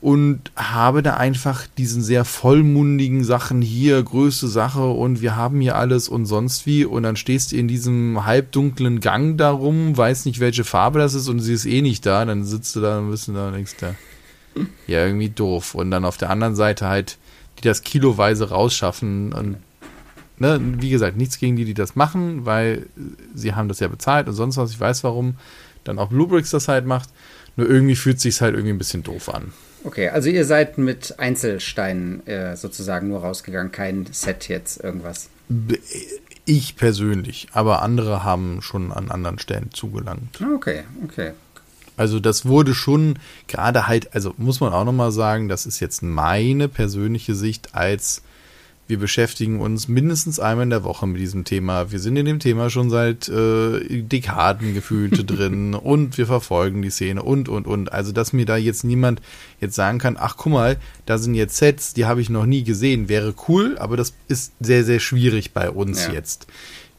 und 0.00 0.52
habe 0.54 1.02
da 1.02 1.14
einfach 1.14 1.66
diesen 1.76 2.02
sehr 2.02 2.24
vollmundigen 2.24 3.24
Sachen 3.24 3.62
hier, 3.62 4.00
größte 4.00 4.46
Sache 4.46 4.86
und 4.86 5.20
wir 5.20 5.34
haben 5.34 5.60
hier 5.60 5.76
alles 5.76 6.08
und 6.08 6.26
sonst 6.26 6.66
wie. 6.66 6.84
Und 6.84 7.02
dann 7.02 7.16
stehst 7.16 7.50
du 7.50 7.56
in 7.56 7.66
diesem 7.66 8.24
halbdunklen 8.24 9.00
Gang 9.00 9.36
darum, 9.38 9.96
weiß 9.96 10.24
nicht 10.26 10.38
welche 10.38 10.62
Farbe 10.62 11.00
das 11.00 11.14
ist 11.14 11.28
und 11.28 11.40
sie 11.40 11.52
ist 11.52 11.66
eh 11.66 11.82
nicht 11.82 12.06
da, 12.06 12.24
dann 12.24 12.44
sitzt 12.44 12.76
du 12.76 12.80
da 12.80 12.98
ein 12.98 13.10
bisschen 13.10 13.34
da 13.34 13.48
und 13.48 13.54
denkst 13.54 13.74
da, 13.80 13.94
ja 14.86 15.04
irgendwie 15.04 15.30
doof. 15.30 15.74
Und 15.74 15.90
dann 15.90 16.04
auf 16.04 16.16
der 16.16 16.30
anderen 16.30 16.54
Seite 16.54 16.86
halt, 16.86 17.18
die 17.58 17.62
das 17.62 17.82
kiloweise 17.82 18.50
rausschaffen 18.50 19.32
und 19.32 19.56
ne, 20.38 20.60
wie 20.78 20.90
gesagt, 20.90 21.16
nichts 21.16 21.38
gegen 21.38 21.56
die, 21.56 21.64
die 21.64 21.74
das 21.74 21.96
machen, 21.96 22.46
weil 22.46 22.86
sie 23.34 23.54
haben 23.54 23.68
das 23.68 23.80
ja 23.80 23.88
bezahlt 23.88 24.28
und 24.28 24.34
sonst 24.34 24.58
was, 24.58 24.70
ich 24.70 24.78
weiß 24.78 25.02
warum, 25.02 25.34
dann 25.82 25.98
auch 25.98 26.08
Bluebricks 26.08 26.50
das 26.50 26.68
halt 26.68 26.86
macht, 26.86 27.08
nur 27.56 27.68
irgendwie 27.68 27.96
fühlt 27.96 28.18
es 28.18 28.22
sich 28.22 28.40
halt 28.40 28.54
irgendwie 28.54 28.74
ein 28.74 28.78
bisschen 28.78 29.02
doof 29.02 29.34
an. 29.34 29.52
Okay, 29.84 30.08
also 30.08 30.28
ihr 30.28 30.44
seid 30.44 30.78
mit 30.78 31.18
Einzelsteinen 31.18 32.26
äh, 32.26 32.56
sozusagen 32.56 33.08
nur 33.08 33.20
rausgegangen, 33.20 33.72
kein 33.72 34.06
Set 34.10 34.48
jetzt, 34.48 34.82
irgendwas. 34.82 35.28
Ich 36.44 36.76
persönlich, 36.76 37.48
aber 37.52 37.82
andere 37.82 38.24
haben 38.24 38.60
schon 38.62 38.92
an 38.92 39.10
anderen 39.10 39.38
Stellen 39.38 39.70
zugelangt. 39.72 40.40
Ah, 40.42 40.54
okay, 40.54 40.82
okay. 41.04 41.32
Also 41.96 42.20
das 42.20 42.46
wurde 42.46 42.74
schon 42.74 43.18
gerade 43.48 43.88
halt, 43.88 44.14
also 44.14 44.32
muss 44.36 44.60
man 44.60 44.72
auch 44.72 44.84
nochmal 44.84 45.10
sagen, 45.10 45.48
das 45.48 45.66
ist 45.66 45.80
jetzt 45.80 46.02
meine 46.02 46.68
persönliche 46.68 47.34
Sicht 47.34 47.74
als 47.74 48.22
wir 48.88 48.98
beschäftigen 48.98 49.60
uns 49.60 49.86
mindestens 49.86 50.40
einmal 50.40 50.64
in 50.64 50.70
der 50.70 50.82
Woche 50.82 51.06
mit 51.06 51.20
diesem 51.20 51.44
Thema. 51.44 51.92
Wir 51.92 52.00
sind 52.00 52.16
in 52.16 52.24
dem 52.24 52.38
Thema 52.38 52.70
schon 52.70 52.88
seit 52.88 53.28
äh, 53.28 54.02
Dekaden 54.02 54.72
gefühlt 54.72 55.30
drin 55.30 55.74
und 55.74 56.16
wir 56.16 56.26
verfolgen 56.26 56.80
die 56.80 56.90
Szene 56.90 57.22
und, 57.22 57.50
und, 57.50 57.66
und. 57.66 57.92
Also, 57.92 58.12
dass 58.12 58.32
mir 58.32 58.46
da 58.46 58.56
jetzt 58.56 58.84
niemand 58.84 59.20
jetzt 59.60 59.74
sagen 59.74 59.98
kann, 59.98 60.16
ach 60.18 60.38
guck 60.38 60.52
mal, 60.54 60.78
da 61.04 61.18
sind 61.18 61.34
jetzt 61.34 61.58
Sets, 61.58 61.92
die 61.92 62.06
habe 62.06 62.22
ich 62.22 62.30
noch 62.30 62.46
nie 62.46 62.64
gesehen, 62.64 63.10
wäre 63.10 63.34
cool, 63.46 63.76
aber 63.78 63.98
das 63.98 64.14
ist 64.26 64.54
sehr, 64.58 64.84
sehr 64.84 65.00
schwierig 65.00 65.52
bei 65.52 65.70
uns 65.70 66.06
ja. 66.06 66.14
jetzt 66.14 66.46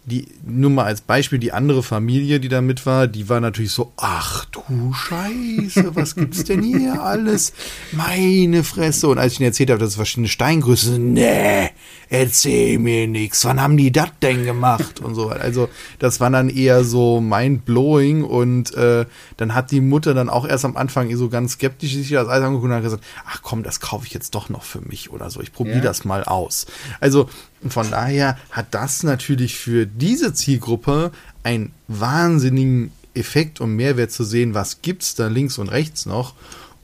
die, 0.10 0.28
nur 0.46 0.70
mal 0.72 0.86
als 0.86 1.02
Beispiel, 1.02 1.40
die 1.40 1.54
andere 1.54 1.84
Familie, 1.84 2.40
die 2.40 2.50
da 2.50 2.62
mit 2.62 2.86
war, 2.86 3.08
die 3.08 3.30
war 3.30 3.40
natürlich 3.40 3.72
so, 3.72 3.94
ach 3.96 4.46
du 4.46 4.62
Scheiße, 4.94 5.96
was 5.96 6.16
gibt's 6.16 6.44
denn 6.44 6.64
hier 6.64 7.02
alles? 7.02 7.54
Meine 7.92 8.64
Fresse. 8.64 9.08
Und 9.08 9.20
als 9.20 9.34
ich 9.34 9.40
ihnen 9.40 9.48
erzählt 9.48 9.70
habe, 9.70 9.80
dass 9.80 9.90
es 9.90 9.96
verschiedene 9.96 10.28
Steingröße 10.28 10.94
sind, 10.94 11.14
nee, 11.14 11.70
erzähl 12.10 12.80
mir 12.80 13.08
nichts, 13.08 13.46
wann 13.46 13.62
haben 13.62 13.78
die 13.78 13.92
das 13.92 14.10
denn 14.22 14.44
gemacht? 14.44 15.00
Und 15.00 15.16
so. 15.16 15.30
Also, 15.30 15.70
das 16.00 16.20
war 16.20 16.30
dann 16.30 16.50
eher 16.50 16.84
so 16.84 17.22
mind-blowing 17.22 18.24
und 18.24 18.74
äh, 18.74 19.06
dann 19.38 19.54
hat 19.54 19.72
die 19.72 19.82
Mutter 19.82 20.14
dann 20.14 20.30
auch 20.30 20.48
erst 20.48 20.66
am 20.66 20.76
Anfang 20.76 21.16
so 21.16 21.30
ganz 21.30 21.54
skeptisch 21.54 21.94
sich 21.94 22.10
das 22.10 22.28
alles 22.28 22.44
angeguckt 22.44 22.70
und 22.70 22.76
hat 22.76 22.84
gesagt, 22.84 23.04
ach 23.28 23.42
komm, 23.44 23.64
das 23.64 23.80
kaufe 23.80 24.06
ich 24.08 24.14
jetzt 24.14 24.36
doch 24.36 24.50
noch 24.50 24.64
für 24.64 24.82
mich 24.82 25.12
oder 25.12 25.30
so, 25.30 25.42
ich 25.42 25.54
probiere 25.54 25.78
ja. 25.78 25.84
das 25.84 26.04
mal 26.04 26.24
aus. 26.24 26.66
Also, 27.00 27.30
von 27.68 27.92
daher 27.92 28.38
hat 28.52 28.68
das 28.72 29.04
natürlich 29.04 29.58
für 29.58 29.86
diese 29.86 30.34
Zielgruppe 30.34 31.12
einen 31.44 31.72
wahnsinnigen 31.88 32.92
Effekt 33.14 33.60
und 33.60 33.76
Mehrwert 33.76 34.12
zu 34.12 34.24
sehen, 34.24 34.54
was 34.54 34.82
gibt's 34.82 35.16
da 35.16 35.28
links 35.28 35.58
und 35.58 35.70
rechts 35.70 36.06
noch. 36.06 36.36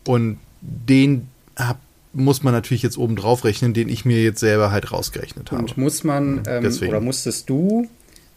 Und 0.05 0.37
den 0.61 1.27
hab, 1.55 1.79
muss 2.13 2.43
man 2.43 2.53
natürlich 2.53 2.83
jetzt 2.83 2.97
oben 2.97 3.15
drauf 3.15 3.45
rechnen, 3.45 3.73
den 3.73 3.89
ich 3.89 4.05
mir 4.05 4.21
jetzt 4.21 4.39
selber 4.39 4.71
halt 4.71 4.91
rausgerechnet 4.91 5.51
habe. 5.51 5.61
Und 5.61 5.77
muss 5.77 6.03
man, 6.03 6.43
ähm, 6.47 6.65
oder 6.87 6.99
musstest 6.99 7.49
du 7.49 7.87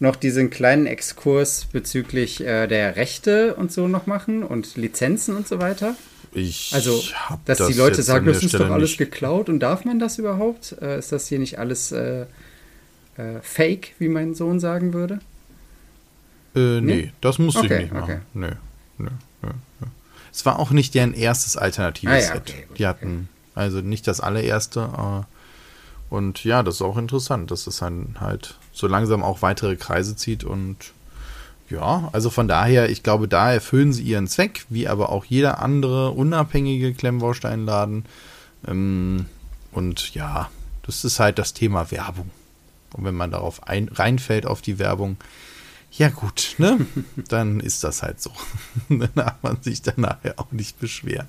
noch 0.00 0.16
diesen 0.16 0.50
kleinen 0.50 0.86
Exkurs 0.86 1.66
bezüglich 1.72 2.40
äh, 2.40 2.66
der 2.66 2.96
Rechte 2.96 3.54
und 3.54 3.72
so 3.72 3.88
noch 3.88 4.06
machen 4.06 4.42
und 4.42 4.76
Lizenzen 4.76 5.34
und 5.34 5.48
so 5.48 5.58
weiter? 5.58 5.96
Ich 6.32 6.72
also, 6.74 7.02
dass 7.44 7.58
das 7.58 7.68
die 7.68 7.74
Leute 7.74 8.02
sagen, 8.02 8.26
das 8.26 8.42
ist 8.42 8.54
doch 8.54 8.70
alles 8.70 8.90
nicht. 8.90 8.98
geklaut 8.98 9.48
und 9.48 9.60
darf 9.60 9.84
man 9.84 9.98
das 9.98 10.18
überhaupt? 10.18 10.76
Äh, 10.80 10.98
ist 10.98 11.12
das 11.12 11.28
hier 11.28 11.38
nicht 11.38 11.58
alles 11.58 11.92
äh, 11.92 12.26
äh, 13.16 13.40
Fake, 13.42 13.94
wie 13.98 14.08
mein 14.08 14.34
Sohn 14.34 14.60
sagen 14.60 14.92
würde? 14.92 15.20
Äh, 16.54 16.80
nee, 16.80 16.80
nee, 16.80 17.12
das 17.20 17.38
musste 17.38 17.60
okay, 17.60 17.74
ich 17.74 17.80
nicht 17.82 17.92
machen. 17.92 18.02
Okay. 18.02 18.20
Nee, 18.34 18.50
nee, 18.98 19.10
nee, 19.42 19.86
Es 20.32 20.44
war 20.46 20.58
auch 20.58 20.70
nicht 20.70 20.94
deren 20.94 21.14
erstes 21.14 21.56
alternatives 21.56 22.12
ah, 22.12 22.18
ja, 22.18 22.34
Set. 22.34 22.50
Okay, 22.50 22.64
gut, 22.68 22.78
die 22.78 22.86
hatten 22.86 23.28
also 23.54 23.80
nicht 23.80 24.06
das 24.06 24.20
allererste. 24.20 24.80
Äh, 24.80 26.14
und 26.14 26.44
ja, 26.44 26.62
das 26.62 26.76
ist 26.76 26.82
auch 26.82 26.96
interessant, 26.96 27.50
dass 27.50 27.66
es 27.66 27.78
dann 27.78 28.16
halt 28.20 28.56
so 28.72 28.86
langsam 28.86 29.22
auch 29.22 29.42
weitere 29.42 29.76
Kreise 29.76 30.16
zieht 30.16 30.44
und 30.44 30.92
ja, 31.70 32.08
also 32.12 32.30
von 32.30 32.48
daher, 32.48 32.90
ich 32.90 33.02
glaube, 33.02 33.28
da 33.28 33.52
erfüllen 33.52 33.92
sie 33.92 34.02
ihren 34.02 34.26
Zweck, 34.26 34.64
wie 34.68 34.88
aber 34.88 35.10
auch 35.10 35.24
jeder 35.24 35.60
andere 35.60 36.10
unabhängige 36.10 36.94
Klemmbausteinladen. 36.94 38.04
Ähm, 38.66 39.26
und 39.72 40.14
ja, 40.14 40.50
das 40.82 41.04
ist 41.04 41.20
halt 41.20 41.38
das 41.38 41.54
Thema 41.54 41.90
Werbung. 41.90 42.30
Und 42.94 43.04
wenn 43.04 43.14
man 43.14 43.30
darauf 43.30 43.68
ein, 43.68 43.88
reinfällt 43.88 44.46
auf 44.46 44.62
die 44.62 44.78
Werbung, 44.78 45.18
ja 45.92 46.08
gut, 46.08 46.54
ne? 46.58 46.78
Dann 47.28 47.60
ist 47.60 47.84
das 47.84 48.02
halt 48.02 48.20
so. 48.20 48.32
Dann 48.88 49.10
darf 49.14 49.36
man 49.42 49.62
sich 49.62 49.82
dann 49.82 49.94
nachher 49.98 50.34
auch 50.38 50.52
nicht 50.52 50.78
beschweren. 50.80 51.26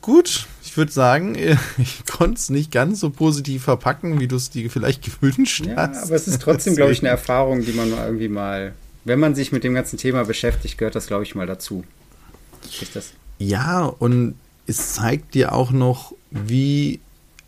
Gut, 0.00 0.48
ich 0.64 0.76
würde 0.76 0.90
sagen, 0.90 1.36
ich 1.78 2.04
konnte 2.06 2.36
es 2.36 2.50
nicht 2.50 2.72
ganz 2.72 3.00
so 3.00 3.10
positiv 3.10 3.64
verpacken, 3.64 4.18
wie 4.18 4.28
du 4.28 4.36
es 4.36 4.50
dir 4.50 4.68
vielleicht 4.70 5.02
gewünscht 5.02 5.66
ja, 5.66 5.76
hast. 5.76 6.04
Aber 6.04 6.16
es 6.16 6.26
ist 6.26 6.42
trotzdem, 6.42 6.74
glaube 6.74 6.92
ich, 6.92 7.00
eine 7.00 7.08
Erfahrung, 7.08 7.64
die 7.64 7.72
man 7.72 7.90
irgendwie 7.90 8.28
mal, 8.28 8.74
wenn 9.04 9.20
man 9.20 9.34
sich 9.34 9.52
mit 9.52 9.64
dem 9.64 9.74
ganzen 9.74 9.98
Thema 9.98 10.24
beschäftigt, 10.24 10.78
gehört 10.78 10.94
das, 10.94 11.06
glaube 11.06 11.24
ich, 11.24 11.34
mal 11.34 11.46
dazu. 11.46 11.84
Ist 12.80 12.94
das? 12.94 13.12
Ja, 13.38 13.84
und 13.84 14.34
es 14.66 14.94
zeigt 14.94 15.34
dir 15.34 15.52
auch 15.52 15.72
noch, 15.72 16.14
wie 16.30 17.00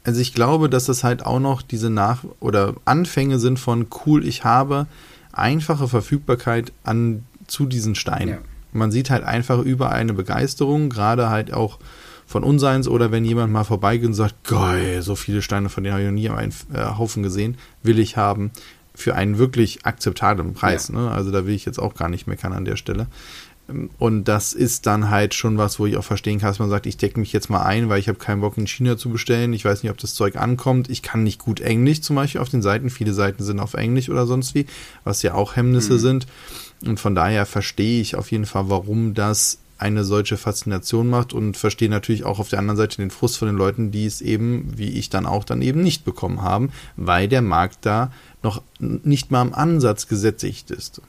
also 0.04 0.20
ich 0.20 0.34
glaube, 0.34 0.68
dass 0.68 0.84
das 0.84 1.02
halt 1.02 1.24
auch 1.24 1.40
noch 1.40 1.62
diese 1.62 1.88
Nach- 1.88 2.24
oder 2.38 2.74
Anfänge 2.84 3.38
sind 3.38 3.58
von 3.58 3.86
cool, 4.04 4.26
ich 4.26 4.44
habe 4.44 4.86
einfache 5.32 5.88
Verfügbarkeit 5.88 6.72
an 6.84 7.24
zu 7.46 7.66
diesen 7.66 7.94
Steinen. 7.94 8.28
Ja. 8.28 8.38
Man 8.72 8.92
sieht 8.92 9.08
halt 9.08 9.24
einfach 9.24 9.60
überall 9.60 9.98
eine 9.98 10.12
Begeisterung, 10.12 10.90
gerade 10.90 11.30
halt 11.30 11.52
auch 11.52 11.78
von 12.26 12.44
Unseins 12.44 12.86
oder 12.86 13.12
wenn 13.12 13.24
jemand 13.24 13.52
mal 13.52 13.64
vorbeigeht 13.64 14.06
und 14.06 14.14
sagt, 14.14 14.44
geil, 14.44 15.02
so 15.02 15.14
viele 15.14 15.42
Steine, 15.42 15.68
von 15.68 15.84
denen 15.84 15.94
habe 15.94 16.02
ich 16.02 16.08
noch 16.08 16.14
nie 16.14 16.28
einen 16.28 16.54
äh, 16.72 16.96
Haufen 16.98 17.22
gesehen, 17.22 17.56
will 17.82 17.98
ich 17.98 18.16
haben 18.16 18.50
für 18.94 19.14
einen 19.14 19.38
wirklich 19.38 19.84
akzeptablen 19.84 20.54
Preis. 20.54 20.88
Ja. 20.88 21.00
Ne? 21.00 21.10
Also 21.10 21.30
da 21.30 21.46
will 21.46 21.54
ich 21.54 21.64
jetzt 21.64 21.78
auch 21.78 21.94
gar 21.94 22.08
nicht 22.08 22.26
meckern 22.26 22.52
an 22.52 22.64
der 22.64 22.76
Stelle. 22.76 23.06
Und 23.98 24.24
das 24.24 24.52
ist 24.52 24.86
dann 24.86 25.08
halt 25.08 25.32
schon 25.32 25.56
was, 25.56 25.78
wo 25.78 25.86
ich 25.86 25.96
auch 25.96 26.04
verstehen 26.04 26.38
kann, 26.38 26.50
dass 26.50 26.58
man 26.58 26.68
sagt, 26.68 26.84
ich 26.84 26.98
decke 26.98 27.18
mich 27.18 27.32
jetzt 27.32 27.48
mal 27.48 27.62
ein, 27.62 27.88
weil 27.88 27.98
ich 27.98 28.08
habe 28.08 28.18
keinen 28.18 28.42
Bock 28.42 28.58
in 28.58 28.66
China 28.66 28.98
zu 28.98 29.08
bestellen. 29.08 29.54
Ich 29.54 29.64
weiß 29.64 29.82
nicht, 29.82 29.90
ob 29.90 29.96
das 29.96 30.12
Zeug 30.12 30.36
ankommt. 30.36 30.90
Ich 30.90 31.02
kann 31.02 31.22
nicht 31.22 31.38
gut 31.38 31.60
Englisch 31.60 32.02
zum 32.02 32.16
Beispiel 32.16 32.42
auf 32.42 32.50
den 32.50 32.60
Seiten. 32.60 32.90
Viele 32.90 33.14
Seiten 33.14 33.42
sind 33.42 33.60
auf 33.60 33.72
Englisch 33.72 34.10
oder 34.10 34.26
sonst 34.26 34.54
wie, 34.54 34.66
was 35.02 35.22
ja 35.22 35.32
auch 35.32 35.56
Hemmnisse 35.56 35.94
mhm. 35.94 35.98
sind. 35.98 36.26
Und 36.84 37.00
von 37.00 37.14
daher 37.14 37.46
verstehe 37.46 38.02
ich 38.02 38.16
auf 38.16 38.30
jeden 38.30 38.44
Fall, 38.44 38.68
warum 38.68 39.14
das 39.14 39.60
eine 39.84 40.02
solche 40.02 40.38
Faszination 40.38 41.10
macht 41.10 41.34
und 41.34 41.58
verstehe 41.58 41.90
natürlich 41.90 42.24
auch 42.24 42.38
auf 42.38 42.48
der 42.48 42.58
anderen 42.58 42.78
Seite 42.78 42.96
den 42.96 43.10
Frust 43.10 43.36
von 43.36 43.48
den 43.48 43.56
Leuten, 43.56 43.90
die 43.90 44.06
es 44.06 44.22
eben, 44.22 44.72
wie 44.78 44.98
ich 44.98 45.10
dann 45.10 45.26
auch, 45.26 45.44
dann 45.44 45.60
eben 45.60 45.82
nicht 45.82 46.06
bekommen 46.06 46.40
haben, 46.40 46.72
weil 46.96 47.28
der 47.28 47.42
Markt 47.42 47.80
da 47.82 48.10
noch 48.42 48.62
nicht 48.80 49.30
mal 49.30 49.42
am 49.42 49.52
Ansatz 49.52 50.08
gesättigt 50.08 50.70
ist. 50.70 51.02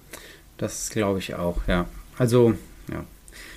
Das 0.57 0.89
glaube 0.89 1.19
ich 1.19 1.35
auch, 1.35 1.61
ja. 1.67 1.85
Also, 2.17 2.53
ja. 2.91 3.05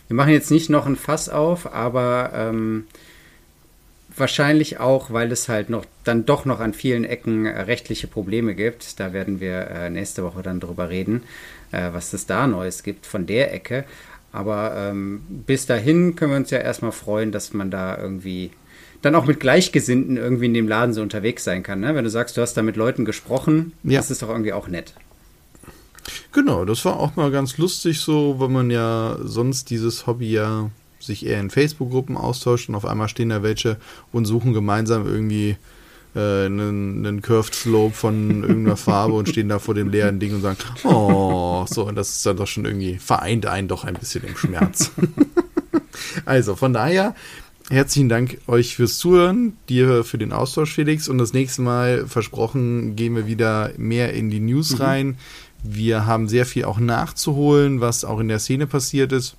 Wir 0.06 0.14
machen 0.14 0.32
jetzt 0.32 0.52
nicht 0.52 0.70
noch 0.70 0.86
ein 0.86 0.96
Fass 0.96 1.28
auf, 1.28 1.72
aber 1.72 2.30
ähm, 2.32 2.86
wahrscheinlich 4.16 4.78
auch, 4.78 5.10
weil 5.12 5.32
es 5.32 5.48
halt 5.48 5.68
noch 5.68 5.84
dann 6.04 6.26
doch 6.26 6.44
noch 6.44 6.60
an 6.60 6.74
vielen 6.74 7.04
Ecken 7.04 7.44
äh, 7.44 7.62
rechtliche 7.62 8.06
Probleme 8.06 8.54
gibt. 8.54 9.00
Da 9.00 9.12
werden 9.12 9.40
wir 9.40 9.68
äh, 9.68 9.90
nächste 9.90 10.22
Woche 10.22 10.42
dann 10.42 10.60
drüber 10.60 10.88
reden, 10.90 11.24
äh, 11.72 11.92
was 11.92 12.12
es 12.12 12.26
da 12.26 12.46
Neues 12.46 12.84
gibt 12.84 13.04
von 13.04 13.26
der 13.26 13.52
Ecke. 13.52 13.84
Aber 14.32 14.74
ähm, 14.76 15.22
bis 15.46 15.66
dahin 15.66 16.16
können 16.16 16.32
wir 16.32 16.36
uns 16.36 16.50
ja 16.50 16.58
erstmal 16.58 16.92
freuen, 16.92 17.32
dass 17.32 17.52
man 17.52 17.70
da 17.70 17.96
irgendwie 17.96 18.50
dann 19.02 19.14
auch 19.14 19.26
mit 19.26 19.40
Gleichgesinnten 19.40 20.16
irgendwie 20.16 20.46
in 20.46 20.54
dem 20.54 20.68
Laden 20.68 20.92
so 20.92 21.02
unterwegs 21.02 21.44
sein 21.44 21.62
kann. 21.62 21.80
Ne? 21.80 21.94
Wenn 21.94 22.04
du 22.04 22.10
sagst, 22.10 22.36
du 22.36 22.40
hast 22.40 22.54
da 22.54 22.62
mit 22.62 22.76
Leuten 22.76 23.04
gesprochen, 23.04 23.72
ja. 23.84 23.98
das 23.98 24.10
ist 24.10 24.22
doch 24.22 24.28
irgendwie 24.28 24.52
auch 24.52 24.68
nett. 24.68 24.94
Genau, 26.32 26.64
das 26.64 26.84
war 26.84 26.98
auch 26.98 27.16
mal 27.16 27.30
ganz 27.30 27.58
lustig 27.58 28.00
so, 28.00 28.38
weil 28.38 28.48
man 28.48 28.70
ja 28.70 29.16
sonst 29.22 29.70
dieses 29.70 30.06
Hobby 30.06 30.32
ja 30.32 30.70
sich 31.00 31.24
eher 31.24 31.40
in 31.40 31.50
Facebook-Gruppen 31.50 32.16
austauscht 32.16 32.68
und 32.68 32.74
auf 32.74 32.84
einmal 32.84 33.08
stehen 33.08 33.28
da 33.28 33.42
welche 33.42 33.76
und 34.12 34.24
suchen 34.24 34.52
gemeinsam 34.52 35.06
irgendwie 35.06 35.56
äh, 36.18 36.46
einen, 36.46 37.06
einen 37.06 37.22
Curved 37.22 37.54
Slope 37.54 37.94
von 37.94 38.42
irgendeiner 38.42 38.76
Farbe 38.76 39.14
und 39.14 39.28
stehen 39.28 39.48
da 39.48 39.58
vor 39.58 39.74
dem 39.74 39.88
leeren 39.88 40.18
Ding 40.18 40.34
und 40.34 40.42
sagen, 40.42 40.58
oh, 40.84 41.64
so, 41.68 41.86
und 41.86 41.94
das 41.94 42.10
ist 42.10 42.26
dann 42.26 42.36
doch 42.36 42.46
schon 42.46 42.64
irgendwie, 42.64 42.98
vereint 42.98 43.46
einen 43.46 43.68
doch 43.68 43.84
ein 43.84 43.94
bisschen 43.94 44.24
im 44.24 44.36
Schmerz. 44.36 44.90
also, 46.24 46.56
von 46.56 46.72
daher, 46.72 47.14
herzlichen 47.70 48.08
Dank 48.08 48.38
euch 48.48 48.74
fürs 48.74 48.98
Zuhören, 48.98 49.56
dir 49.68 50.02
für 50.02 50.18
den 50.18 50.32
Austausch, 50.32 50.74
Felix, 50.74 51.08
und 51.08 51.18
das 51.18 51.32
nächste 51.32 51.62
Mal, 51.62 52.06
versprochen, 52.08 52.96
gehen 52.96 53.14
wir 53.14 53.28
wieder 53.28 53.70
mehr 53.76 54.12
in 54.12 54.28
die 54.28 54.40
News 54.40 54.72
mhm. 54.72 54.82
rein. 54.82 55.18
Wir 55.62 56.06
haben 56.06 56.28
sehr 56.28 56.46
viel 56.46 56.64
auch 56.64 56.78
nachzuholen, 56.78 57.80
was 57.80 58.04
auch 58.04 58.18
in 58.18 58.28
der 58.28 58.38
Szene 58.40 58.66
passiert 58.66 59.12
ist. 59.12 59.36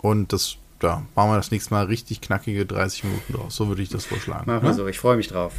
Und 0.00 0.32
das, 0.32 0.56
da 0.78 1.02
machen 1.14 1.30
wir 1.30 1.36
das 1.36 1.50
nächste 1.50 1.72
Mal 1.72 1.86
richtig 1.86 2.20
knackige 2.20 2.66
30 2.66 3.04
Minuten 3.04 3.32
draus. 3.32 3.56
So 3.56 3.68
würde 3.68 3.82
ich 3.82 3.88
das 3.88 4.04
vorschlagen. 4.04 4.44
Machen 4.46 4.62
wir 4.62 4.70
ne? 4.70 4.74
so, 4.74 4.86
ich 4.86 4.98
freue 4.98 5.16
mich 5.16 5.28
drauf. 5.28 5.54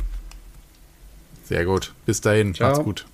Sehr 1.44 1.66
gut. 1.66 1.94
Bis 2.06 2.22
dahin. 2.22 2.54
Ciao. 2.54 2.70
Macht's 2.70 2.84
gut. 2.84 3.06